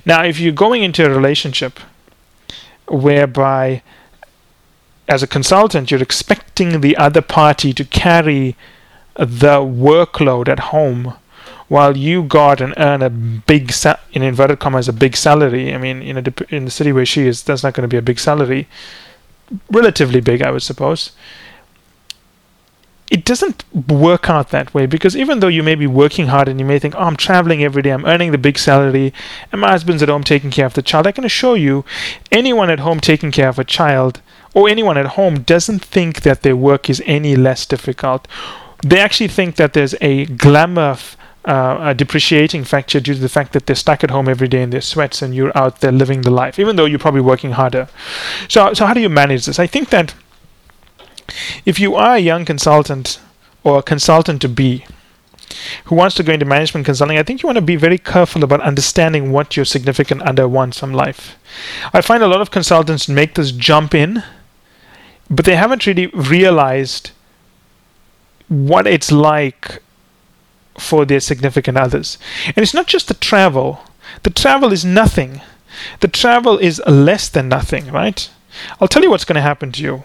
Now, 0.04 0.24
if 0.24 0.38
you're 0.38 0.52
going 0.52 0.82
into 0.82 1.04
a 1.04 1.10
relationship 1.10 1.80
whereby, 2.88 3.82
as 5.08 5.22
a 5.22 5.26
consultant, 5.26 5.90
you're 5.90 6.02
expecting 6.02 6.80
the 6.80 6.96
other 6.96 7.22
party 7.22 7.72
to 7.72 7.84
carry 7.84 8.56
the 9.14 9.60
workload 9.60 10.48
at 10.48 10.58
home 10.58 11.14
while 11.68 11.96
you 11.96 12.22
got 12.22 12.60
and 12.60 12.74
earn 12.76 13.02
a 13.02 13.10
big 13.10 13.72
sa- 13.72 13.98
in 14.12 14.22
inverted 14.22 14.58
commas 14.58 14.88
a 14.88 14.92
big 14.92 15.16
salary 15.16 15.74
i 15.74 15.78
mean 15.78 16.02
in, 16.02 16.16
a, 16.18 16.54
in 16.54 16.64
the 16.64 16.70
city 16.70 16.92
where 16.92 17.06
she 17.06 17.26
is 17.26 17.42
that's 17.42 17.62
not 17.62 17.74
going 17.74 17.82
to 17.82 17.88
be 17.88 17.96
a 17.96 18.02
big 18.02 18.18
salary. 18.18 18.68
Relatively 19.70 20.20
big 20.20 20.42
i 20.42 20.50
would 20.50 20.62
suppose 20.62 21.12
it 23.10 23.24
doesn't 23.24 23.64
work 23.88 24.28
out 24.28 24.50
that 24.50 24.74
way 24.74 24.86
because 24.86 25.16
even 25.16 25.40
though 25.40 25.48
you 25.48 25.62
may 25.62 25.76
be 25.76 25.86
working 25.86 26.26
hard 26.26 26.48
and 26.48 26.58
you 26.58 26.66
may 26.66 26.78
think, 26.78 26.94
oh, 26.96 27.00
I'm 27.00 27.16
traveling 27.16 27.62
every 27.62 27.82
day, 27.82 27.90
I'm 27.90 28.04
earning 28.04 28.32
the 28.32 28.38
big 28.38 28.58
salary, 28.58 29.12
and 29.52 29.60
my 29.60 29.70
husband's 29.70 30.02
at 30.02 30.08
home 30.08 30.24
taking 30.24 30.50
care 30.50 30.66
of 30.66 30.74
the 30.74 30.82
child, 30.82 31.06
I 31.06 31.12
can 31.12 31.24
assure 31.24 31.56
you, 31.56 31.84
anyone 32.32 32.70
at 32.70 32.80
home 32.80 33.00
taking 33.00 33.30
care 33.30 33.48
of 33.48 33.58
a 33.58 33.64
child 33.64 34.20
or 34.54 34.68
anyone 34.68 34.98
at 34.98 35.06
home 35.06 35.42
doesn't 35.42 35.84
think 35.84 36.22
that 36.22 36.42
their 36.42 36.56
work 36.56 36.90
is 36.90 37.02
any 37.06 37.36
less 37.36 37.64
difficult. 37.66 38.26
They 38.82 38.98
actually 38.98 39.28
think 39.28 39.56
that 39.56 39.72
there's 39.72 39.94
a 40.00 40.26
glamour 40.26 40.98
uh, 41.46 41.78
a 41.80 41.94
depreciating 41.94 42.64
factor 42.64 42.98
due 42.98 43.14
to 43.14 43.20
the 43.20 43.28
fact 43.28 43.52
that 43.52 43.66
they're 43.66 43.76
stuck 43.76 44.02
at 44.02 44.10
home 44.10 44.28
every 44.28 44.48
day 44.48 44.62
in 44.62 44.70
their 44.70 44.80
sweats 44.80 45.22
and 45.22 45.32
you're 45.32 45.56
out 45.56 45.80
there 45.80 45.92
living 45.92 46.22
the 46.22 46.30
life, 46.30 46.58
even 46.58 46.74
though 46.74 46.86
you're 46.86 46.98
probably 46.98 47.20
working 47.20 47.52
harder. 47.52 47.88
So, 48.48 48.74
so 48.74 48.84
how 48.84 48.94
do 48.94 49.00
you 49.00 49.08
manage 49.08 49.46
this? 49.46 49.60
I 49.60 49.68
think 49.68 49.90
that 49.90 50.12
If 51.64 51.78
you 51.78 51.94
are 51.94 52.16
a 52.16 52.20
young 52.20 52.44
consultant 52.44 53.20
or 53.64 53.78
a 53.78 53.82
consultant 53.82 54.40
to 54.42 54.48
be 54.48 54.84
who 55.84 55.94
wants 55.94 56.14
to 56.16 56.22
go 56.22 56.32
into 56.32 56.44
management 56.44 56.86
consulting, 56.86 57.18
I 57.18 57.22
think 57.22 57.42
you 57.42 57.46
want 57.46 57.56
to 57.56 57.62
be 57.62 57.76
very 57.76 57.98
careful 57.98 58.44
about 58.44 58.60
understanding 58.60 59.32
what 59.32 59.56
your 59.56 59.64
significant 59.64 60.22
other 60.22 60.48
wants 60.48 60.78
from 60.78 60.92
life. 60.92 61.36
I 61.92 62.00
find 62.00 62.22
a 62.22 62.28
lot 62.28 62.40
of 62.40 62.50
consultants 62.50 63.08
make 63.08 63.34
this 63.34 63.52
jump 63.52 63.94
in, 63.94 64.22
but 65.30 65.44
they 65.44 65.56
haven't 65.56 65.86
really 65.86 66.06
realized 66.08 67.10
what 68.48 68.86
it's 68.86 69.10
like 69.10 69.82
for 70.78 71.04
their 71.04 71.20
significant 71.20 71.76
others. 71.76 72.18
And 72.48 72.58
it's 72.58 72.74
not 72.74 72.86
just 72.86 73.08
the 73.08 73.14
travel, 73.14 73.80
the 74.22 74.30
travel 74.30 74.72
is 74.72 74.84
nothing. 74.84 75.40
The 76.00 76.08
travel 76.08 76.58
is 76.58 76.80
less 76.86 77.28
than 77.28 77.48
nothing, 77.48 77.90
right? 77.90 78.28
I'll 78.80 78.88
tell 78.88 79.02
you 79.02 79.10
what's 79.10 79.24
going 79.24 79.36
to 79.36 79.42
happen 79.42 79.72
to 79.72 79.82
you. 79.82 80.04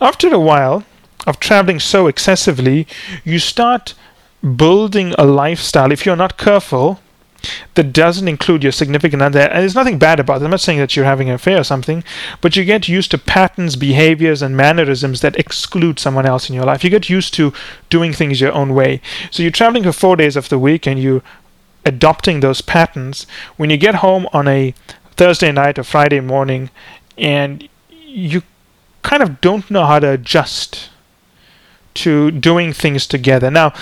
After 0.00 0.32
a 0.32 0.38
while 0.38 0.84
of 1.26 1.40
traveling 1.40 1.80
so 1.80 2.06
excessively, 2.06 2.86
you 3.24 3.38
start 3.38 3.94
building 4.56 5.14
a 5.18 5.24
lifestyle, 5.24 5.90
if 5.90 6.04
you're 6.04 6.16
not 6.16 6.36
careful, 6.36 7.00
that 7.74 7.92
doesn't 7.92 8.28
include 8.28 8.62
your 8.62 8.72
significant 8.72 9.22
other. 9.22 9.40
And 9.40 9.60
there's 9.60 9.74
nothing 9.74 9.98
bad 9.98 10.20
about 10.20 10.42
it. 10.42 10.44
I'm 10.44 10.50
not 10.50 10.60
saying 10.60 10.78
that 10.78 10.96
you're 10.96 11.04
having 11.04 11.28
an 11.28 11.34
affair 11.34 11.60
or 11.60 11.64
something, 11.64 12.02
but 12.40 12.56
you 12.56 12.64
get 12.64 12.88
used 12.88 13.10
to 13.12 13.18
patterns, 13.18 13.76
behaviors, 13.76 14.42
and 14.42 14.56
mannerisms 14.56 15.20
that 15.20 15.36
exclude 15.36 15.98
someone 15.98 16.26
else 16.26 16.48
in 16.48 16.54
your 16.54 16.64
life. 16.64 16.82
You 16.82 16.90
get 16.90 17.08
used 17.08 17.34
to 17.34 17.52
doing 17.88 18.12
things 18.12 18.40
your 18.40 18.52
own 18.52 18.74
way. 18.74 19.00
So 19.30 19.42
you're 19.42 19.52
traveling 19.52 19.84
for 19.84 19.92
four 19.92 20.16
days 20.16 20.36
of 20.36 20.48
the 20.48 20.58
week 20.58 20.86
and 20.86 21.00
you're 21.00 21.22
adopting 21.84 22.40
those 22.40 22.60
patterns. 22.60 23.26
When 23.56 23.70
you 23.70 23.76
get 23.76 23.96
home 23.96 24.26
on 24.32 24.48
a 24.48 24.74
Thursday 25.12 25.52
night 25.52 25.78
or 25.78 25.84
Friday 25.84 26.20
morning 26.20 26.70
and 27.16 27.68
you 27.90 28.42
kind 29.06 29.22
of 29.22 29.40
don't 29.40 29.70
know 29.70 29.86
how 29.86 30.00
to 30.00 30.10
adjust 30.10 30.90
to 31.94 32.32
doing 32.32 32.72
things 32.72 33.06
together. 33.06 33.52
Now, 33.52 33.72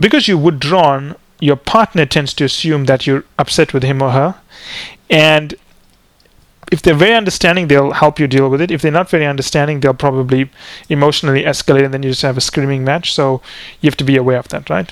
because 0.00 0.26
you're 0.26 0.38
withdrawn, 0.38 1.16
your 1.38 1.56
partner 1.56 2.06
tends 2.06 2.32
to 2.34 2.44
assume 2.44 2.86
that 2.86 3.06
you're 3.06 3.24
upset 3.38 3.74
with 3.74 3.82
him 3.82 4.00
or 4.00 4.12
her. 4.12 4.34
And 5.10 5.54
if 6.72 6.80
they're 6.80 6.94
very 6.94 7.14
understanding, 7.14 7.68
they'll 7.68 7.92
help 7.92 8.18
you 8.18 8.26
deal 8.26 8.48
with 8.48 8.62
it. 8.62 8.70
If 8.70 8.80
they're 8.80 8.90
not 8.90 9.10
very 9.10 9.26
understanding, 9.26 9.80
they'll 9.80 9.92
probably 9.92 10.50
emotionally 10.88 11.42
escalate 11.42 11.84
and 11.84 11.92
then 11.92 12.02
you 12.02 12.10
just 12.10 12.22
have 12.22 12.38
a 12.38 12.40
screaming 12.40 12.84
match. 12.84 13.12
So 13.12 13.42
you 13.82 13.88
have 13.88 13.98
to 13.98 14.04
be 14.04 14.16
aware 14.16 14.38
of 14.38 14.48
that, 14.48 14.70
right? 14.70 14.90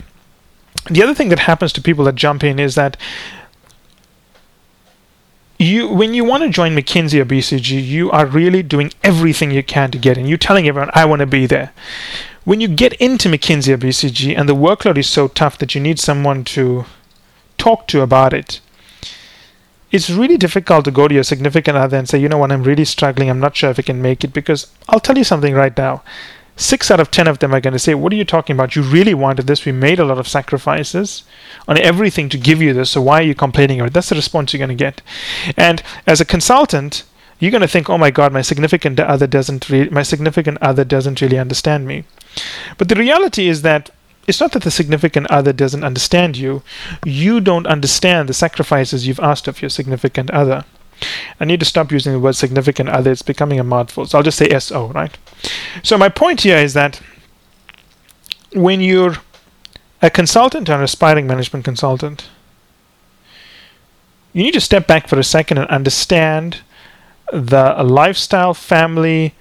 The 0.90 1.03
other 1.03 1.14
thing 1.14 1.31
that 1.31 1.40
happens 1.40 1.72
to 1.72 1.81
people 1.81 2.05
that 2.05 2.14
jump 2.14 2.44
in 2.44 2.59
is 2.59 2.74
that 2.74 2.98
you 5.61 5.88
when 5.88 6.14
you 6.14 6.25
want 6.25 6.42
to 6.42 6.49
join 6.49 6.75
McKinsey 6.75 7.20
or 7.20 7.27
BCG, 7.27 7.87
you 7.87 8.11
are 8.11 8.27
really 8.27 8.62
doing 8.62 8.92
everything 9.05 9.51
you 9.51 9.62
can 9.62 9.90
to 9.90 9.99
get 9.99 10.16
in. 10.16 10.27
You're 10.27 10.38
telling 10.38 10.66
everyone, 10.66 10.90
I 10.94 11.05
want 11.05 11.20
to 11.20 11.27
be 11.27 11.46
there. 11.46 11.73
When 12.44 12.61
you 12.61 12.68
get 12.68 12.94
into 12.94 13.29
McKinsey 13.29 13.75
or 13.75 13.79
BCG 13.79 14.37
and 14.37 14.49
the 14.49 14.55
workload 14.55 14.96
is 14.96 15.09
so 15.09 15.29
tough 15.29 15.59
that 15.59 15.75
you 15.75 15.81
need 15.81 15.99
someone 15.99 16.44
to 16.44 16.87
talk 17.59 17.87
to 17.88 18.01
about 18.01 18.33
it, 18.33 18.61
it's 19.92 20.09
really 20.09 20.38
difficult 20.38 20.87
to 20.87 20.90
go 20.90 21.07
to 21.09 21.14
your 21.14 21.25
significant 21.25 21.77
other 21.77 21.99
and 21.99 22.09
say, 22.09 22.18
you 22.18 22.29
know 22.29 22.38
what, 22.38 22.53
I'm 22.53 22.62
really 22.62 22.87
struggling. 22.87 23.29
I'm 23.29 23.40
not 23.40 23.55
sure 23.55 23.70
if 23.70 23.79
I 23.79 23.83
can 23.83 24.01
make 24.01 24.25
it 24.25 24.33
because 24.33 24.66
I'll 24.88 25.01
tell 25.01 25.18
you 25.18 25.25
something 25.25 25.55
right 25.55 25.77
now 25.77 26.03
six 26.61 26.90
out 26.90 27.01
of 27.01 27.11
ten 27.11 27.27
of 27.27 27.38
them 27.38 27.55
are 27.55 27.61
going 27.61 27.73
to 27.73 27.79
say, 27.79 27.94
What 27.94 28.12
are 28.12 28.16
you 28.16 28.25
talking 28.25 28.55
about? 28.55 28.77
You 28.77 28.83
really 28.83 29.14
wanted 29.14 29.46
this. 29.46 29.64
We 29.64 29.73
made 29.73 29.99
a 29.99 30.05
lot 30.05 30.18
of 30.18 30.29
sacrifices 30.29 31.25
on 31.66 31.79
everything 31.79 32.29
to 32.29 32.38
give 32.38 32.61
you 32.61 32.73
this. 32.73 32.90
So 32.90 33.01
why 33.01 33.20
are 33.20 33.25
you 33.25 33.35
complaining 33.35 33.81
it? 33.81 33.92
That's 33.92 34.11
the 34.11 34.14
response 34.14 34.53
you're 34.53 34.59
going 34.59 34.77
to 34.77 34.85
get. 34.85 35.03
And 35.57 35.83
as 36.07 36.20
a 36.20 36.25
consultant, 36.25 37.05
you're 37.38 37.51
going 37.51 37.62
to 37.62 37.68
think, 37.68 37.88
Oh 37.88 37.99
my 37.99 38.11
God, 38.11 38.33
my 38.33 38.42
significant 38.42 39.01
other 39.01 39.27
doesn't 39.27 39.68
re- 39.70 39.88
my 39.88 40.03
significant 40.03 40.59
other 40.61 40.85
doesn't 40.85 41.20
really 41.20 41.38
understand 41.38 41.87
me. 41.87 42.05
But 42.79 42.88
the 42.88 42.96
reality 42.96 43.49
is 43.49 43.62
that 43.62 43.90
it's 44.29 44.40
not 44.40 44.53
that 44.53 44.62
the 44.62 44.70
significant 44.70 45.29
other 45.31 45.53
doesn't 45.53 45.83
understand 45.83 46.37
you. 46.37 46.62
You 47.05 47.40
don't 47.40 47.66
understand 47.66 48.29
the 48.29 48.35
sacrifices 48.35 49.07
you've 49.07 49.18
asked 49.18 49.49
of 49.49 49.61
your 49.62 49.70
significant 49.70 50.31
other. 50.31 50.64
I 51.38 51.44
need 51.44 51.60
to 51.60 51.66
stop 51.66 51.92
using 51.92 52.12
the 52.12 52.18
word 52.18 52.34
significant 52.36 52.88
other. 52.88 53.10
It's 53.10 53.22
becoming 53.22 53.58
a 53.58 53.64
mouthful. 53.64 54.06
So 54.06 54.18
I'll 54.18 54.24
just 54.24 54.38
say 54.38 54.58
SO, 54.58 54.88
right? 54.88 55.16
So 55.82 55.96
my 55.96 56.08
point 56.08 56.42
here 56.42 56.58
is 56.58 56.74
that 56.74 57.00
when 58.52 58.80
you're 58.80 59.16
a 60.02 60.10
consultant 60.10 60.68
or 60.68 60.74
an 60.74 60.82
aspiring 60.82 61.26
management 61.26 61.64
consultant, 61.64 62.28
you 64.32 64.42
need 64.42 64.54
to 64.54 64.60
step 64.60 64.86
back 64.86 65.08
for 65.08 65.18
a 65.18 65.24
second 65.24 65.58
and 65.58 65.68
understand 65.68 66.62
the 67.32 67.82
lifestyle, 67.82 68.54
family, 68.54 69.34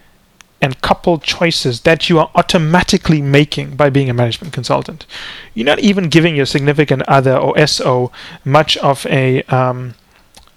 and 0.62 0.82
couple 0.82 1.20
choices 1.20 1.82
that 1.82 2.10
you 2.10 2.20
are 2.20 2.30
automatically 2.36 3.22
making 3.22 3.76
by 3.76 3.90
being 3.90 4.10
a 4.10 4.14
management 4.14 4.54
consultant. 4.54 5.06
You're 5.54 5.66
not 5.66 5.80
even 5.80 6.10
giving 6.10 6.36
your 6.36 6.46
significant 6.46 7.04
other 7.04 7.36
or 7.36 7.58
SO 7.66 8.12
much 8.44 8.76
of 8.78 9.06
a 9.06 9.44
um, 9.44 9.96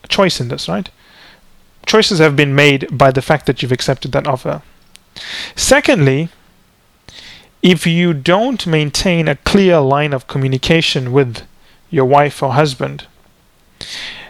choice 0.08 0.40
in 0.40 0.48
this, 0.48 0.68
right? 0.68 0.88
Choices 1.86 2.18
have 2.18 2.36
been 2.36 2.54
made 2.54 2.86
by 2.96 3.10
the 3.10 3.22
fact 3.22 3.46
that 3.46 3.62
you've 3.62 3.72
accepted 3.72 4.12
that 4.12 4.26
offer. 4.26 4.62
Secondly, 5.56 6.28
if 7.62 7.86
you 7.86 8.12
don't 8.12 8.66
maintain 8.66 9.28
a 9.28 9.36
clear 9.36 9.80
line 9.80 10.12
of 10.12 10.26
communication 10.26 11.12
with 11.12 11.42
your 11.90 12.04
wife 12.04 12.42
or 12.42 12.52
husband, 12.52 13.06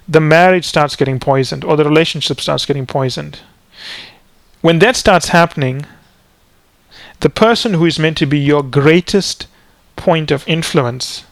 the 0.08 0.20
marriage 0.20 0.64
starts 0.64 0.96
getting 0.96 1.18
poisoned 1.18 1.64
or 1.64 1.76
the 1.76 1.84
relationship 1.84 2.40
starts 2.40 2.66
getting 2.66 2.86
poisoned. 2.86 3.40
When 4.60 4.78
that 4.80 4.96
starts 4.96 5.28
happening, 5.28 5.86
the 7.20 7.30
person 7.30 7.74
who 7.74 7.86
is 7.86 7.98
meant 7.98 8.18
to 8.18 8.26
be 8.26 8.38
your 8.38 8.62
greatest 8.62 9.46
point 9.96 10.30
of 10.30 10.46
influence 10.48 11.24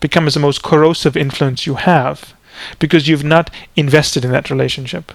becomes 0.00 0.34
the 0.34 0.40
most 0.40 0.62
corrosive 0.62 1.16
influence 1.16 1.66
you 1.66 1.76
have 1.76 2.34
because 2.78 3.08
you've 3.08 3.24
not 3.24 3.50
invested 3.76 4.24
in 4.24 4.32
that 4.32 4.50
relationship. 4.50 5.12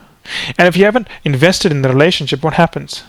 And 0.58 0.68
if 0.68 0.76
you 0.76 0.86
haven't 0.86 1.08
invested 1.24 1.72
in 1.72 1.82
the 1.82 1.90
relationship, 1.90 2.44
what 2.44 2.54
happens? 2.54 3.04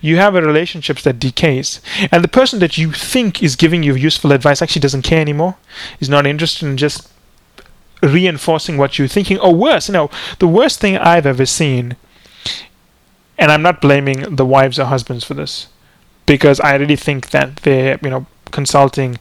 You 0.00 0.16
have 0.16 0.34
a 0.34 0.42
relationship 0.42 0.98
that 0.98 1.18
decays. 1.18 1.80
And 2.10 2.22
the 2.22 2.28
person 2.28 2.58
that 2.60 2.78
you 2.78 2.92
think 2.92 3.42
is 3.42 3.56
giving 3.56 3.82
you 3.82 3.94
useful 3.94 4.32
advice 4.32 4.62
actually 4.62 4.80
doesn't 4.80 5.02
care 5.02 5.20
anymore, 5.20 5.56
is 6.00 6.08
not 6.08 6.26
interested 6.26 6.66
in 6.66 6.76
just 6.76 7.10
reinforcing 8.02 8.76
what 8.76 8.98
you're 8.98 9.08
thinking. 9.08 9.38
Or 9.38 9.54
worse, 9.54 9.88
you 9.88 9.92
know, 9.92 10.10
the 10.38 10.48
worst 10.48 10.80
thing 10.80 10.96
I've 10.96 11.26
ever 11.26 11.46
seen, 11.46 11.96
and 13.38 13.50
I'm 13.50 13.62
not 13.62 13.80
blaming 13.80 14.36
the 14.36 14.46
wives 14.46 14.78
or 14.78 14.86
husbands 14.86 15.24
for 15.24 15.34
this, 15.34 15.68
because 16.26 16.60
I 16.60 16.74
really 16.76 16.96
think 16.96 17.30
that 17.30 17.56
they're, 17.56 17.98
you 18.02 18.10
know, 18.10 18.26
consulting 18.50 19.18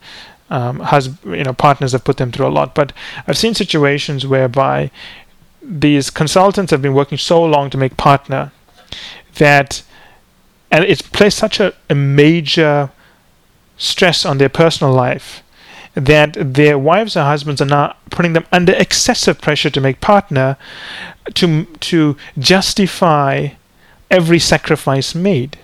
um, 0.52 0.82
you 1.26 1.44
know 1.44 1.54
partners 1.54 1.94
have 1.94 2.04
put 2.04 2.18
them 2.18 2.32
through 2.32 2.48
a 2.48 2.56
lot. 2.60 2.76
But 2.76 2.94
I've 3.28 3.38
seen 3.38 3.54
situations 3.54 4.28
whereby 4.28 4.92
these 5.62 6.10
consultants 6.10 6.72
have 6.72 6.82
been 6.82 6.94
working 6.94 7.18
so 7.18 7.44
long 7.44 7.70
to 7.70 7.78
make 7.78 7.98
partner 7.98 8.52
that 9.38 9.84
and 10.70 10.84
it's 10.86 11.02
placed 11.02 11.38
such 11.38 11.60
a, 11.60 11.74
a 11.90 11.96
major 11.96 12.92
stress 13.78 14.26
on 14.26 14.38
their 14.38 14.50
personal 14.50 14.94
life 14.94 15.44
that 15.94 16.38
their 16.40 16.78
wives 16.78 17.18
or 17.18 17.24
husbands 17.24 17.62
are 17.62 17.66
now 17.66 17.96
putting 18.10 18.34
them 18.34 18.46
under 18.52 18.74
excessive 18.74 19.42
pressure 19.42 19.70
to 19.70 19.82
make 19.82 20.00
partner 20.00 20.58
to 21.34 21.66
to 21.80 22.16
justify 22.38 23.50
every 24.10 24.40
sacrifice 24.40 25.14
made. 25.14 25.58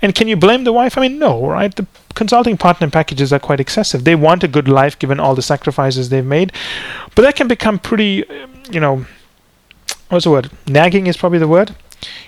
And 0.00 0.14
can 0.14 0.28
you 0.28 0.36
blame 0.36 0.64
the 0.64 0.72
wife? 0.72 0.96
I 0.96 1.02
mean, 1.02 1.18
no, 1.18 1.46
right? 1.46 1.74
The 1.74 1.86
consulting 2.14 2.56
partner 2.56 2.90
packages 2.90 3.32
are 3.32 3.38
quite 3.38 3.60
excessive. 3.60 4.04
They 4.04 4.14
want 4.14 4.44
a 4.44 4.48
good 4.48 4.68
life 4.68 4.98
given 4.98 5.20
all 5.20 5.34
the 5.34 5.42
sacrifices 5.42 6.08
they've 6.08 6.24
made, 6.24 6.52
but 7.14 7.22
that 7.22 7.36
can 7.36 7.48
become 7.48 7.78
pretty, 7.78 8.24
you 8.70 8.80
know, 8.80 9.06
what's 10.08 10.24
the 10.24 10.30
word? 10.30 10.50
Nagging 10.66 11.06
is 11.06 11.16
probably 11.16 11.38
the 11.38 11.48
word. 11.48 11.74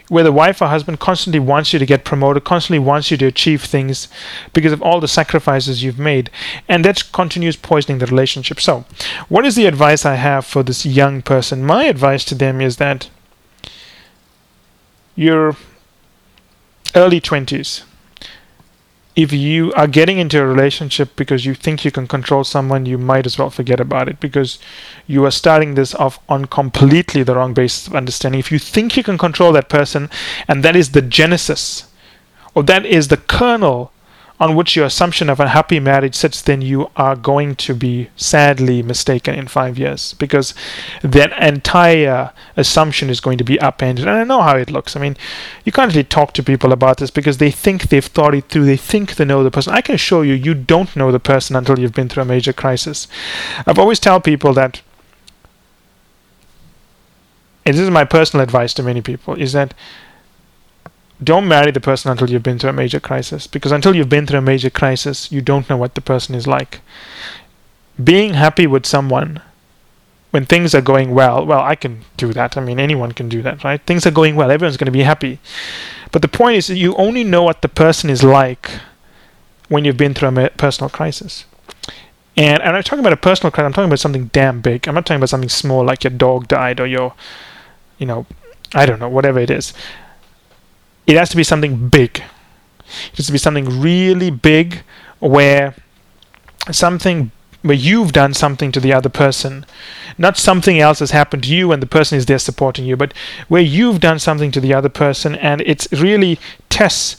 Where 0.09 0.25
the 0.25 0.33
wife 0.33 0.62
or 0.62 0.68
husband 0.68 1.01
constantly 1.01 1.40
wants 1.40 1.72
you 1.72 1.79
to 1.79 1.85
get 1.85 2.05
promoted, 2.05 2.44
constantly 2.44 2.79
wants 2.79 3.11
you 3.11 3.16
to 3.18 3.27
achieve 3.27 3.62
things 3.62 4.09
because 4.55 4.72
of 4.72 4.81
all 4.81 5.01
the 5.01 5.09
sacrifices 5.09 5.83
you've 5.83 5.99
made. 5.99 6.31
And 6.66 6.85
that 6.85 7.12
continues 7.12 7.57
poisoning 7.57 7.99
the 7.99 8.07
relationship. 8.07 8.61
So, 8.61 8.87
what 9.29 9.44
is 9.44 9.55
the 9.55 9.66
advice 9.66 10.07
I 10.07 10.14
have 10.14 10.46
for 10.46 10.62
this 10.62 10.87
young 10.87 11.20
person? 11.20 11.66
My 11.66 11.85
advice 11.85 12.25
to 12.27 12.35
them 12.35 12.61
is 12.61 12.77
that 12.77 13.11
you're 15.14 15.57
early 16.94 17.20
20s, 17.20 17.83
if 19.16 19.33
you 19.33 19.72
are 19.72 19.87
getting 19.87 20.18
into 20.18 20.38
a 20.38 20.46
relationship 20.46 21.16
because 21.16 21.46
you 21.46 21.55
think 21.55 21.87
you 21.87 21.90
can 21.90 22.07
control 22.07 22.44
someone, 22.44 22.85
you 22.85 22.98
might 22.98 23.24
as 23.24 23.38
well 23.38 23.48
forget 23.48 23.81
about 23.81 24.09
it 24.09 24.20
because 24.20 24.59
you 25.07 25.24
are 25.24 25.31
starting 25.31 25.74
this 25.74 25.94
off 25.94 26.18
on 26.29 26.44
completely 26.44 27.22
the 27.22 27.35
wrong 27.35 27.55
basis 27.55 27.87
of 27.87 27.96
understanding. 27.96 28.38
If 28.38 28.52
you 28.52 28.59
think 28.59 28.94
you 28.94 29.02
can 29.02 29.16
control 29.16 29.52
that 29.52 29.70
person, 29.70 30.11
and 30.46 30.62
that 30.62 30.76
is 30.76 30.90
the 30.90 31.00
genesis, 31.00 31.88
or 32.55 32.62
that 32.64 32.85
is 32.85 33.09
the 33.09 33.16
kernel 33.16 33.90
on 34.38 34.55
which 34.55 34.77
your 34.77 34.85
assumption 34.85 35.31
of 35.31 35.40
a 35.40 35.49
happy 35.49 35.81
marriage 35.81 36.14
sits, 36.14 36.42
then 36.42 36.61
you 36.61 36.90
are 36.96 37.16
going 37.16 37.55
to 37.57 37.75
be 37.75 38.11
sadly 38.16 38.83
mistaken 38.83 39.35
in 39.35 39.49
five 39.49 39.79
years 39.79 40.12
because 40.14 40.53
that 41.03 41.33
entire 41.42 42.33
assumption 42.57 43.09
is 43.09 43.20
going 43.20 43.38
to 43.38 43.44
be 43.44 43.59
upended. 43.61 44.07
And 44.07 44.16
I 44.16 44.25
know 44.25 44.42
how 44.42 44.57
it 44.57 44.70
looks. 44.70 44.94
I 44.94 45.01
mean, 45.01 45.16
you 45.64 45.72
can't 45.72 45.90
really 45.90 46.05
talk 46.05 46.35
to 46.35 46.42
people 46.42 46.72
about 46.72 46.99
this 46.99 47.11
because 47.11 47.38
they 47.38 47.51
think 47.51 47.88
they've 47.88 48.05
thought 48.05 48.35
it 48.35 48.49
through, 48.49 48.66
they 48.66 48.77
think 48.77 49.16
they 49.16 49.25
know 49.25 49.42
the 49.42 49.51
person. 49.51 49.72
I 49.72 49.81
can 49.81 49.94
assure 49.94 50.25
you, 50.25 50.35
you 50.35 50.53
don't 50.53 50.94
know 50.94 51.11
the 51.11 51.20
person 51.20 51.57
until 51.57 51.79
you've 51.79 51.94
been 51.94 52.11
through 52.11 52.25
a 52.25 52.27
major 52.27 52.53
crisis. 52.53 53.09
I've 53.66 53.79
always 53.79 54.01
tell 54.01 54.20
people 54.20 54.53
that. 54.55 54.83
And 57.64 57.75
this 57.75 57.83
is 57.83 57.90
my 57.90 58.05
personal 58.05 58.44
advice 58.44 58.75
to 58.75 58.83
many 58.83 59.01
people 59.01 59.35
is 59.35 59.53
that 59.53 59.75
don't 61.22 61.48
marry 61.48 61.70
the 61.70 61.81
person 61.81 62.11
until 62.11 62.31
you've 62.31 62.42
been 62.42 62.59
through 62.59 62.70
a 62.70 62.74
major 62.74 63.00
crisis 63.00 63.46
because 63.46 63.72
until 63.72 63.96
you've 63.96 64.09
been 64.09 64.26
through 64.26 64.38
a 64.38 64.42
major 64.42 64.70
crisis 64.70 65.33
you 65.33 65.40
don't 65.40 65.68
know 65.70 65.76
what 65.76 65.94
the 65.94 66.00
person 66.00 66.35
is 66.35 66.46
like. 66.46 66.81
Being 68.02 68.35
happy 68.35 68.66
with 68.66 68.85
someone 68.85 69.40
when 70.31 70.44
things 70.44 70.74
are 70.74 70.83
going 70.83 71.14
well 71.14 71.46
well 71.46 71.61
i 71.61 71.74
can 71.74 72.05
do 72.16 72.33
that. 72.35 72.57
I 72.57 72.61
mean 72.61 72.79
anyone 72.79 73.12
can 73.12 73.29
do 73.29 73.40
that 73.42 73.64
right? 73.64 73.81
Things 73.83 74.07
are 74.07 74.11
going 74.11 74.37
well 74.37 74.50
everyone's 74.50 74.76
going 74.76 74.87
to 74.87 74.92
be 74.92 75.02
happy. 75.02 75.38
But 76.12 76.22
the 76.22 76.29
point 76.29 76.57
is 76.57 76.68
you 76.68 76.94
only 76.96 77.24
know 77.24 77.42
what 77.42 77.62
the 77.62 77.68
person 77.68 78.11
is 78.11 78.22
like 78.22 78.70
when 79.68 79.85
you've 79.85 79.96
been 79.96 80.14
through 80.14 80.29
a 80.38 80.50
personal 80.50 80.90
crisis. 80.90 81.44
And, 82.37 82.62
and 82.62 82.76
i'm 82.76 82.83
talking 82.83 83.00
about 83.00 83.14
a 83.14 83.16
personal 83.16 83.50
crisis 83.50 83.66
i'm 83.66 83.72
talking 83.72 83.88
about 83.88 84.00
something 84.00 84.26
damn 84.26 84.61
big. 84.61 84.87
I'm 84.87 84.94
not 84.94 85.07
talking 85.07 85.20
about 85.20 85.31
something 85.31 85.48
small 85.48 85.83
like 85.83 86.05
your 86.05 86.11
dog 86.11 86.46
died 86.48 86.79
or 86.79 86.87
your 86.87 87.14
you 87.96 88.05
know 88.05 88.26
i 88.74 88.85
don't 88.85 88.98
know 88.98 89.09
whatever 89.09 89.38
it 89.38 89.50
is 89.50 89.72
it 91.07 91.16
has 91.16 91.31
to 91.31 91.37
be 91.37 91.45
something 91.45 91.88
big. 91.88 92.23
It 93.12 93.16
has 93.16 93.27
to 93.27 93.33
be 93.33 93.38
something 93.38 93.81
really 93.81 94.31
big 94.31 94.83
where 95.19 95.75
something 96.71 97.31
where 97.62 97.77
you've 97.77 98.12
done 98.12 98.33
something 98.33 98.71
to 98.73 98.81
the 98.81 98.92
other 98.92 99.09
person. 99.09 99.66
Not 100.19 100.37
something 100.37 100.79
else 100.79 101.01
has 101.01 101.11
happened 101.11 101.42
to 101.45 101.55
you 101.55 101.73
and 101.73 101.83
the 101.83 101.87
person 101.87 102.16
is 102.16 102.27
there 102.27 102.38
supporting 102.38 102.85
you, 102.85 102.97
but 102.97 103.12
where 103.49 103.62
you've 103.62 104.01
done 104.01 104.19
something 104.19 104.53
to 104.53 104.61
the 104.61 104.73
other 104.73 104.88
person 104.88 105.35
and 105.35 105.61
it 105.62 105.87
really 105.90 106.38
tests 106.69 107.16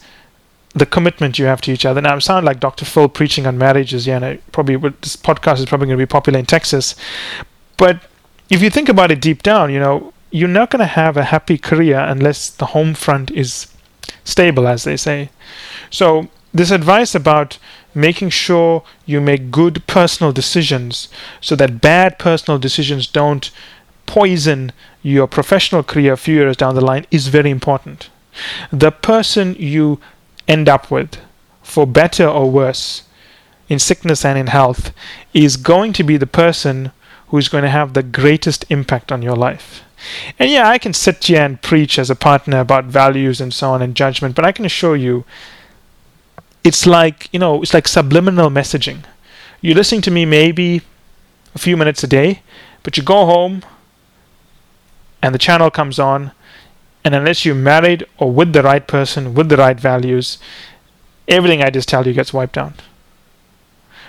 the 0.73 0.86
commitment 0.86 1.39
you 1.39 1.45
have 1.45 1.62
to 1.62 1.71
each 1.71 1.86
other. 1.86 2.02
Now, 2.02 2.15
I 2.15 2.19
sound 2.19 2.45
like 2.45 2.60
Dr. 2.60 2.86
Phil 2.86 3.10
preaching 3.10 3.45
on 3.45 3.58
marriages, 3.58 4.08
yeah, 4.08 4.23
and 4.23 4.52
probably 4.52 4.78
this 4.78 5.15
podcast 5.15 5.60
is 5.60 5.65
probably 5.65 5.88
going 5.88 5.97
to 5.97 6.02
be 6.02 6.06
popular 6.06 6.39
in 6.39 6.45
Texas. 6.45 6.95
But 7.78 8.02
if 8.50 8.62
you 8.62 8.69
think 8.69 8.89
about 8.89 9.12
it 9.12 9.21
deep 9.21 9.43
down, 9.43 9.71
you 9.71 9.80
know, 9.80 10.13
you're 10.32 10.47
not 10.47 10.69
going 10.69 10.80
to 10.80 10.86
have 10.86 11.17
a 11.17 11.26
happy 11.26 11.58
career 11.58 12.00
unless 12.00 12.50
the 12.50 12.67
home 12.67 12.93
front 12.93 13.32
is 13.32 13.67
stable, 14.24 14.67
as 14.67 14.84
they 14.84 14.98
say. 14.98 15.30
So, 15.89 16.30
this 16.54 16.72
advice 16.72 17.13
about 17.13 17.58
making 17.93 18.30
sure 18.30 18.84
you 19.06 19.20
make 19.20 19.52
good 19.52 19.86
personal 19.88 20.32
decisions 20.32 21.10
so 21.41 21.56
that 21.56 21.82
bad 21.82 22.20
personal 22.20 22.60
decisions 22.60 23.08
don't 23.08 23.52
poison 24.06 24.72
your 25.02 25.28
professional 25.28 25.84
career 25.84 26.13
a 26.13 26.17
few 26.17 26.36
years 26.36 26.58
down 26.58 26.76
the 26.76 26.82
line 26.82 27.06
is 27.12 27.28
very 27.28 27.50
important. 27.50 28.10
The 28.72 28.91
person 28.91 29.56
you 29.58 30.00
end 30.48 30.70
up 30.70 30.91
with, 30.91 31.17
for 31.62 31.86
better 31.86 32.28
or 32.28 32.50
worse, 32.50 33.04
in 33.70 33.80
sickness 33.80 34.24
and 34.24 34.38
in 34.38 34.48
health, 34.48 34.93
is 35.34 35.58
going 35.58 35.93
to 35.93 36.04
be 36.04 36.17
the 36.17 36.28
person 36.28 36.91
who 37.27 37.37
is 37.37 37.49
going 37.49 37.63
to 37.63 37.69
have 37.69 37.93
the 37.93 38.03
greatest 38.03 38.65
impact 38.69 39.11
on 39.11 39.21
your 39.21 39.35
life. 39.35 39.83
And 40.37 40.49
yeah, 40.49 40.69
I 40.69 40.77
can 40.77 40.93
sit 40.93 41.23
here 41.23 41.41
and 41.41 41.61
preach 41.61 41.97
as 41.99 42.09
a 42.09 42.15
partner 42.15 42.59
about 42.59 42.85
values 42.85 43.41
and 43.41 43.53
so 43.53 43.71
on 43.71 43.81
and 43.81 43.95
judgment, 43.95 44.35
but 44.35 44.45
I 44.45 44.51
can 44.51 44.65
assure 44.65 44.95
you, 44.95 45.25
it's 46.63 46.85
like, 46.85 47.29
you 47.33 47.39
know, 47.39 47.61
it's 47.61 47.73
like 47.73 47.87
subliminal 47.87 48.49
messaging. 48.49 49.03
You're 49.61 49.75
listening 49.75 50.01
to 50.01 50.11
me 50.11 50.25
maybe 50.25 50.81
a 51.55 51.59
few 51.59 51.75
minutes 51.75 52.03
a 52.03 52.07
day, 52.07 52.41
but 52.83 52.95
you 52.95 53.03
go 53.03 53.25
home 53.25 53.63
and 55.21 55.33
the 55.33 55.39
channel 55.39 55.71
comes 55.71 55.97
on, 55.97 56.31
and 57.03 57.15
unless 57.15 57.43
you're 57.43 57.55
married 57.55 58.05
or 58.17 58.31
with 58.31 58.53
the 58.53 58.61
right 58.61 58.87
person, 58.87 59.33
with 59.33 59.49
the 59.49 59.57
right 59.57 59.79
values, 59.79 60.37
everything 61.27 61.63
I 61.63 61.69
just 61.69 61.89
tell 61.89 62.05
you 62.05 62.13
gets 62.13 62.33
wiped 62.33 62.57
out. 62.57 62.81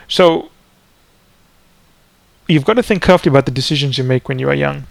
So, 0.07 0.51
you've 2.49 2.65
got 2.65 2.75
to 2.75 2.83
think 2.83 3.03
carefully 3.03 3.31
about 3.31 3.47
the 3.47 3.53
decisions 3.53 3.99
you 3.99 4.05
make 4.05 4.29
when 4.29 4.39
you 4.39 4.49
are 4.49 4.55
young. 4.55 4.87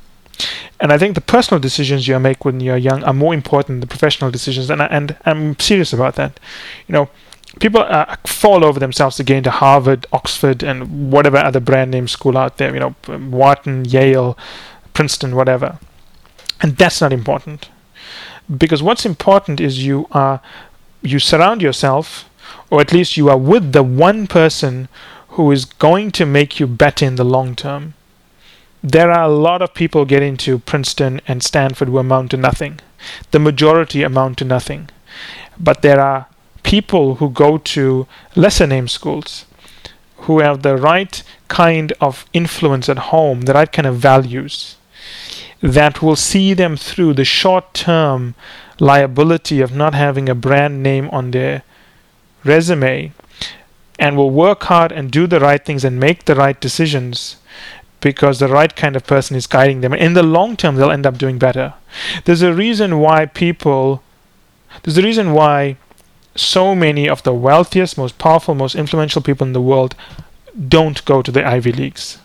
And 0.79 0.93
I 0.93 0.97
think 0.97 1.15
the 1.15 1.21
personal 1.21 1.59
decisions 1.59 2.07
you 2.07 2.19
make 2.19 2.45
when 2.45 2.59
you're 2.59 2.77
young 2.77 3.03
are 3.03 3.13
more 3.13 3.33
important 3.33 3.67
than 3.67 3.79
the 3.79 3.87
professional 3.87 4.29
decisions. 4.29 4.69
And, 4.69 4.83
I, 4.83 4.85
and 4.85 5.17
I'm 5.25 5.59
serious 5.59 5.91
about 5.91 6.15
that. 6.15 6.39
You 6.87 6.93
know, 6.93 7.09
people 7.59 7.81
uh, 7.81 8.15
fall 8.25 8.63
over 8.63 8.79
themselves 8.79 9.15
to 9.17 9.23
get 9.23 9.37
into 9.37 9.49
Harvard, 9.49 10.05
Oxford, 10.13 10.61
and 10.63 11.11
whatever 11.11 11.37
other 11.37 11.59
brand 11.59 11.89
name 11.89 12.07
school 12.07 12.37
out 12.37 12.57
there. 12.57 12.71
You 12.71 12.79
know, 12.79 12.95
Wharton, 13.07 13.85
Yale, 13.85 14.37
Princeton, 14.93 15.35
whatever. 15.35 15.79
And 16.61 16.77
that's 16.77 17.01
not 17.01 17.11
important. 17.11 17.69
Because 18.55 18.83
what's 18.83 19.05
important 19.05 19.59
is 19.59 19.85
you 19.85 20.07
are 20.11 20.39
you 21.01 21.19
surround 21.19 21.61
yourself, 21.61 22.29
or 22.69 22.81
at 22.81 22.93
least 22.93 23.17
you 23.17 23.29
are 23.29 23.37
with 23.37 23.71
the 23.71 23.83
one 23.83 24.27
person 24.27 24.87
who 25.37 25.51
is 25.51 25.65
going 25.65 26.11
to 26.11 26.25
make 26.25 26.59
you 26.59 26.67
better 26.67 27.05
in 27.05 27.15
the 27.15 27.23
long 27.23 27.55
term 27.55 27.93
there 28.83 29.11
are 29.11 29.23
a 29.23 29.27
lot 29.27 29.61
of 29.61 29.73
people 29.73 30.05
getting 30.05 30.37
to 30.37 30.59
Princeton 30.59 31.19
and 31.27 31.43
Stanford 31.43 31.87
who 31.87 31.97
amount 31.97 32.31
to 32.31 32.37
nothing. 32.37 32.79
The 33.31 33.39
majority 33.39 34.03
amount 34.03 34.37
to 34.37 34.45
nothing. 34.45 34.89
But 35.59 35.81
there 35.81 35.99
are 35.99 36.27
people 36.63 37.15
who 37.15 37.29
go 37.29 37.57
to 37.57 38.07
lesser 38.35 38.67
name 38.67 38.87
schools 38.87 39.45
who 40.17 40.39
have 40.39 40.61
the 40.61 40.77
right 40.77 41.23
kind 41.47 41.93
of 41.99 42.25
influence 42.33 42.87
at 42.87 43.09
home, 43.13 43.41
the 43.41 43.53
right 43.53 43.71
kind 43.71 43.87
of 43.87 43.97
values 43.97 44.75
that 45.61 46.01
will 46.01 46.15
see 46.15 46.53
them 46.53 46.77
through 46.77 47.13
the 47.13 47.25
short 47.25 47.73
term 47.73 48.35
liability 48.79 49.59
of 49.59 49.75
not 49.75 49.95
having 49.95 50.29
a 50.29 50.35
brand 50.35 50.83
name 50.83 51.09
on 51.09 51.31
their 51.31 51.63
resume 52.43 53.11
and 53.99 54.15
will 54.15 54.29
work 54.29 54.63
hard 54.63 54.91
and 54.91 55.11
do 55.11 55.27
the 55.27 55.39
right 55.39 55.63
things 55.63 55.83
and 55.83 55.99
make 55.99 56.25
the 56.25 56.35
right 56.35 56.59
decisions 56.59 57.37
because 57.99 58.39
the 58.39 58.47
right 58.47 58.75
kind 58.75 58.95
of 58.95 59.07
person 59.07 59.35
is 59.35 59.47
guiding 59.47 59.81
them. 59.81 59.93
In 59.93 60.13
the 60.13 60.23
long 60.23 60.55
term, 60.55 60.75
they'll 60.75 60.91
end 60.91 61.07
up 61.07 61.17
doing 61.17 61.39
better. 61.39 61.73
There's 62.25 62.43
a 62.43 62.53
reason 62.53 62.99
why 62.99 63.25
people, 63.25 64.03
there's 64.83 64.97
a 64.97 65.01
reason 65.01 65.33
why 65.33 65.77
so 66.35 66.75
many 66.75 67.09
of 67.09 67.23
the 67.23 67.33
wealthiest, 67.33 67.97
most 67.97 68.19
powerful, 68.19 68.53
most 68.53 68.75
influential 68.75 69.21
people 69.21 69.47
in 69.47 69.53
the 69.53 69.61
world 69.61 69.95
don't 70.67 71.03
go 71.05 71.21
to 71.21 71.31
the 71.31 71.45
Ivy 71.45 71.71
Leagues. 71.71 72.19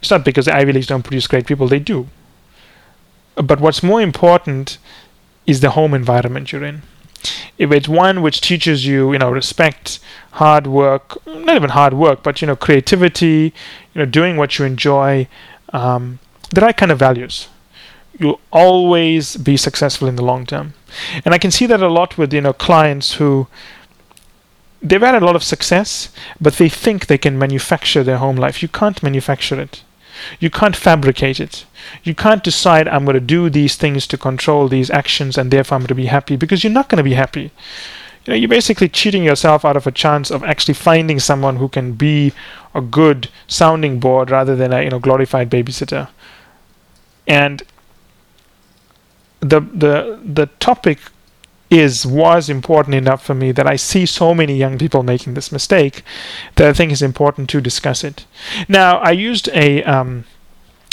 It's 0.00 0.10
not 0.10 0.24
because 0.24 0.46
the 0.46 0.56
Ivy 0.56 0.72
Leagues 0.72 0.86
don't 0.86 1.02
produce 1.02 1.26
great 1.26 1.46
people, 1.46 1.68
they 1.68 1.78
do. 1.78 2.08
But 3.34 3.60
what's 3.60 3.82
more 3.82 4.00
important 4.00 4.78
is 5.46 5.60
the 5.60 5.70
home 5.70 5.92
environment 5.92 6.52
you're 6.52 6.64
in 6.64 6.82
if 7.58 7.72
it's 7.72 7.88
one 7.88 8.22
which 8.22 8.40
teaches 8.40 8.86
you, 8.86 9.12
you 9.12 9.18
know, 9.18 9.30
respect, 9.30 10.00
hard 10.32 10.66
work, 10.66 11.24
not 11.26 11.56
even 11.56 11.70
hard 11.70 11.94
work, 11.94 12.22
but 12.22 12.40
you 12.40 12.46
know, 12.46 12.56
creativity, 12.56 13.52
you 13.94 13.98
know, 13.98 14.06
doing 14.06 14.36
what 14.36 14.58
you 14.58 14.64
enjoy, 14.64 15.28
um, 15.72 16.18
the 16.50 16.60
right 16.60 16.76
kind 16.76 16.92
of 16.92 16.98
values, 16.98 17.48
you'll 18.18 18.40
always 18.52 19.36
be 19.36 19.56
successful 19.56 20.08
in 20.08 20.16
the 20.16 20.24
long 20.24 20.46
term. 20.46 20.74
And 21.24 21.34
I 21.34 21.38
can 21.38 21.50
see 21.50 21.66
that 21.66 21.82
a 21.82 21.88
lot 21.88 22.18
with 22.18 22.32
you 22.32 22.40
know 22.40 22.52
clients 22.52 23.14
who 23.14 23.46
they've 24.82 25.00
had 25.00 25.22
a 25.22 25.24
lot 25.24 25.36
of 25.36 25.44
success, 25.44 26.10
but 26.40 26.54
they 26.54 26.68
think 26.68 27.06
they 27.06 27.18
can 27.18 27.38
manufacture 27.38 28.02
their 28.02 28.18
home 28.18 28.36
life. 28.36 28.62
You 28.62 28.68
can't 28.68 29.02
manufacture 29.02 29.60
it. 29.60 29.82
You 30.38 30.50
can't 30.50 30.76
fabricate 30.76 31.40
it. 31.40 31.64
You 32.04 32.14
can't 32.14 32.44
decide, 32.44 32.88
I'm 32.88 33.04
going 33.04 33.14
to 33.14 33.20
do 33.20 33.50
these 33.50 33.76
things 33.76 34.06
to 34.08 34.18
control 34.18 34.68
these 34.68 34.90
actions 34.90 35.38
and 35.38 35.50
therefore 35.50 35.76
I'm 35.76 35.82
going 35.82 35.88
to 35.88 35.94
be 35.94 36.06
happy 36.06 36.36
because 36.36 36.62
you're 36.62 36.72
not 36.72 36.88
going 36.88 36.98
to 36.98 37.02
be 37.02 37.14
happy. 37.14 37.50
You 38.24 38.32
know, 38.32 38.34
you're 38.34 38.48
basically 38.48 38.88
cheating 38.88 39.24
yourself 39.24 39.64
out 39.64 39.76
of 39.76 39.86
a 39.86 39.92
chance 39.92 40.30
of 40.30 40.44
actually 40.44 40.74
finding 40.74 41.18
someone 41.18 41.56
who 41.56 41.68
can 41.68 41.92
be 41.92 42.32
a 42.74 42.80
good 42.80 43.28
sounding 43.46 43.98
board 43.98 44.30
rather 44.30 44.54
than 44.54 44.72
a 44.72 44.82
you 44.82 44.90
know 44.90 44.98
glorified 44.98 45.50
babysitter. 45.50 46.08
And 47.26 47.62
the 49.40 49.60
the 49.60 50.20
the 50.22 50.46
topic 50.60 50.98
is 51.70 52.04
was 52.04 52.50
important 52.50 52.96
enough 52.96 53.24
for 53.24 53.34
me 53.34 53.52
that 53.52 53.66
I 53.66 53.76
see 53.76 54.04
so 54.04 54.34
many 54.34 54.56
young 54.56 54.76
people 54.76 55.02
making 55.02 55.34
this 55.34 55.52
mistake 55.52 56.02
that 56.56 56.68
I 56.68 56.72
think 56.72 56.90
is 56.90 57.02
important 57.02 57.48
to 57.50 57.60
discuss 57.60 58.02
it. 58.02 58.26
Now, 58.68 58.98
I 58.98 59.12
used 59.12 59.48
a 59.52 59.82
um, 59.84 60.24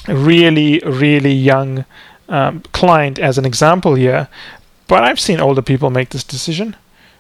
really, 0.08 0.80
really 0.86 1.34
young 1.34 1.86
um, 2.30 2.62
client 2.74 3.18
as 3.18 3.38
an 3.38 3.46
example 3.46 3.96
here, 3.96 4.28
but 4.88 5.04
I've 5.04 5.20
seen 5.20 5.40
older 5.40 5.62
people 5.62 5.90
make 5.90 6.10
this 6.10 6.24
decision. 6.24 6.76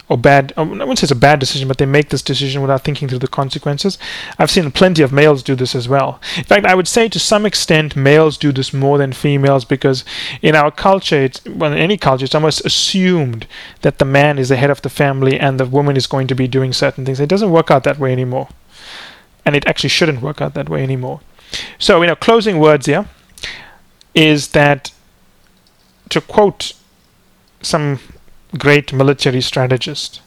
Or 0.09 0.17
bad. 0.17 0.53
I 0.55 0.61
wouldn't 0.61 0.99
say 0.99 1.05
it's 1.05 1.11
a 1.11 1.15
bad 1.15 1.39
decision, 1.39 1.67
but 1.67 1.77
they 1.77 1.85
make 1.85 2.09
this 2.09 2.21
decision 2.21 2.61
without 2.61 2.83
thinking 2.83 3.09
through 3.09 3.19
the 3.19 3.27
consequences. 3.27 3.97
I've 4.39 4.51
seen 4.51 4.71
plenty 4.71 5.01
of 5.03 5.11
males 5.11 5.43
do 5.43 5.53
this 5.55 5.75
as 5.75 5.89
well. 5.89 6.21
In 6.37 6.45
fact, 6.45 6.65
I 6.65 6.75
would 6.75 6.87
say 6.87 7.09
to 7.09 7.19
some 7.19 7.45
extent 7.45 7.95
males 7.95 8.37
do 8.37 8.51
this 8.51 8.73
more 8.73 8.97
than 8.97 9.11
females 9.11 9.65
because 9.65 10.05
in 10.41 10.55
our 10.55 10.71
culture, 10.71 11.23
it's, 11.23 11.43
well, 11.45 11.73
in 11.73 11.77
any 11.77 11.97
culture, 11.97 12.23
it's 12.23 12.35
almost 12.35 12.65
assumed 12.65 13.47
that 13.81 13.99
the 13.99 14.05
man 14.05 14.39
is 14.39 14.49
the 14.49 14.55
head 14.55 14.69
of 14.69 14.81
the 14.81 14.89
family 14.89 15.37
and 15.39 15.59
the 15.59 15.65
woman 15.65 15.97
is 15.97 16.07
going 16.07 16.27
to 16.27 16.35
be 16.35 16.47
doing 16.47 16.71
certain 16.71 17.05
things. 17.05 17.19
It 17.19 17.29
doesn't 17.29 17.51
work 17.51 17.69
out 17.69 17.83
that 17.83 17.99
way 17.99 18.13
anymore, 18.13 18.47
and 19.45 19.55
it 19.55 19.67
actually 19.67 19.89
shouldn't 19.89 20.21
work 20.21 20.41
out 20.41 20.53
that 20.53 20.69
way 20.69 20.83
anymore. 20.83 21.19
So, 21.79 22.01
you 22.01 22.07
know, 22.07 22.15
closing 22.15 22.59
words 22.59 22.85
here 22.85 23.07
is 24.15 24.49
that 24.49 24.91
to 26.09 26.21
quote 26.21 26.73
some 27.61 27.99
great 28.55 28.93
military 28.93 29.41
strategist. 29.41 30.21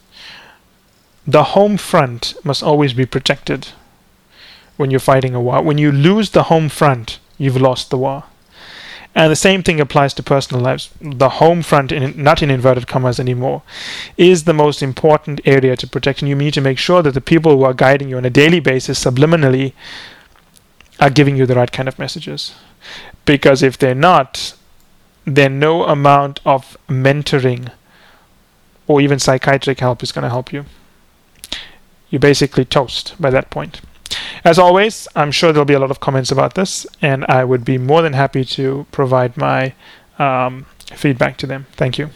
The 1.25 1.43
home 1.43 1.77
front 1.77 2.33
must 2.43 2.63
always 2.63 2.93
be 2.93 3.05
protected 3.05 3.69
when 4.77 4.91
you're 4.91 4.99
fighting 4.99 5.35
a 5.35 5.41
war. 5.41 5.61
When 5.61 5.77
you 5.77 5.91
lose 5.91 6.31
the 6.31 6.43
home 6.43 6.69
front, 6.69 7.19
you've 7.37 7.61
lost 7.61 7.89
the 7.89 7.97
war. 7.97 8.23
And 9.13 9.29
the 9.29 9.35
same 9.35 9.61
thing 9.61 9.79
applies 9.81 10.13
to 10.13 10.23
personal 10.23 10.63
lives. 10.63 10.89
The 11.01 11.29
home 11.29 11.61
front, 11.63 11.91
in, 11.91 12.23
not 12.23 12.41
in 12.41 12.49
inverted 12.49 12.87
commas 12.87 13.19
anymore, 13.19 13.61
is 14.15 14.45
the 14.45 14.53
most 14.53 14.81
important 14.81 15.41
area 15.43 15.75
to 15.75 15.87
protect. 15.87 16.21
And 16.21 16.29
you 16.29 16.35
need 16.35 16.53
to 16.53 16.61
make 16.61 16.77
sure 16.77 17.01
that 17.01 17.13
the 17.13 17.21
people 17.21 17.57
who 17.57 17.63
are 17.63 17.73
guiding 17.73 18.07
you 18.07 18.17
on 18.17 18.25
a 18.25 18.29
daily 18.29 18.61
basis, 18.61 19.03
subliminally, 19.03 19.73
are 20.99 21.09
giving 21.09 21.35
you 21.35 21.45
the 21.45 21.55
right 21.55 21.71
kind 21.71 21.89
of 21.89 21.99
messages. 21.99 22.53
Because 23.25 23.61
if 23.61 23.77
they're 23.77 23.93
not, 23.93 24.53
then 25.25 25.59
no 25.59 25.83
amount 25.83 26.39
of 26.45 26.77
mentoring 26.87 27.69
or 28.91 28.99
even 28.99 29.19
psychiatric 29.19 29.79
help 29.79 30.03
is 30.03 30.11
going 30.11 30.23
to 30.23 30.29
help 30.29 30.51
you. 30.51 30.65
You're 32.09 32.19
basically 32.19 32.65
toast 32.65 33.15
by 33.19 33.29
that 33.29 33.49
point. 33.49 33.79
As 34.43 34.59
always, 34.59 35.07
I'm 35.15 35.31
sure 35.31 35.53
there'll 35.53 35.65
be 35.65 35.73
a 35.73 35.79
lot 35.79 35.91
of 35.91 36.01
comments 36.01 36.31
about 36.31 36.55
this, 36.55 36.85
and 37.01 37.25
I 37.29 37.45
would 37.45 37.63
be 37.63 37.77
more 37.77 38.01
than 38.01 38.13
happy 38.13 38.43
to 38.43 38.85
provide 38.91 39.37
my 39.37 39.73
um, 40.19 40.65
feedback 40.93 41.37
to 41.37 41.47
them. 41.47 41.67
Thank 41.77 41.97
you. 41.97 42.09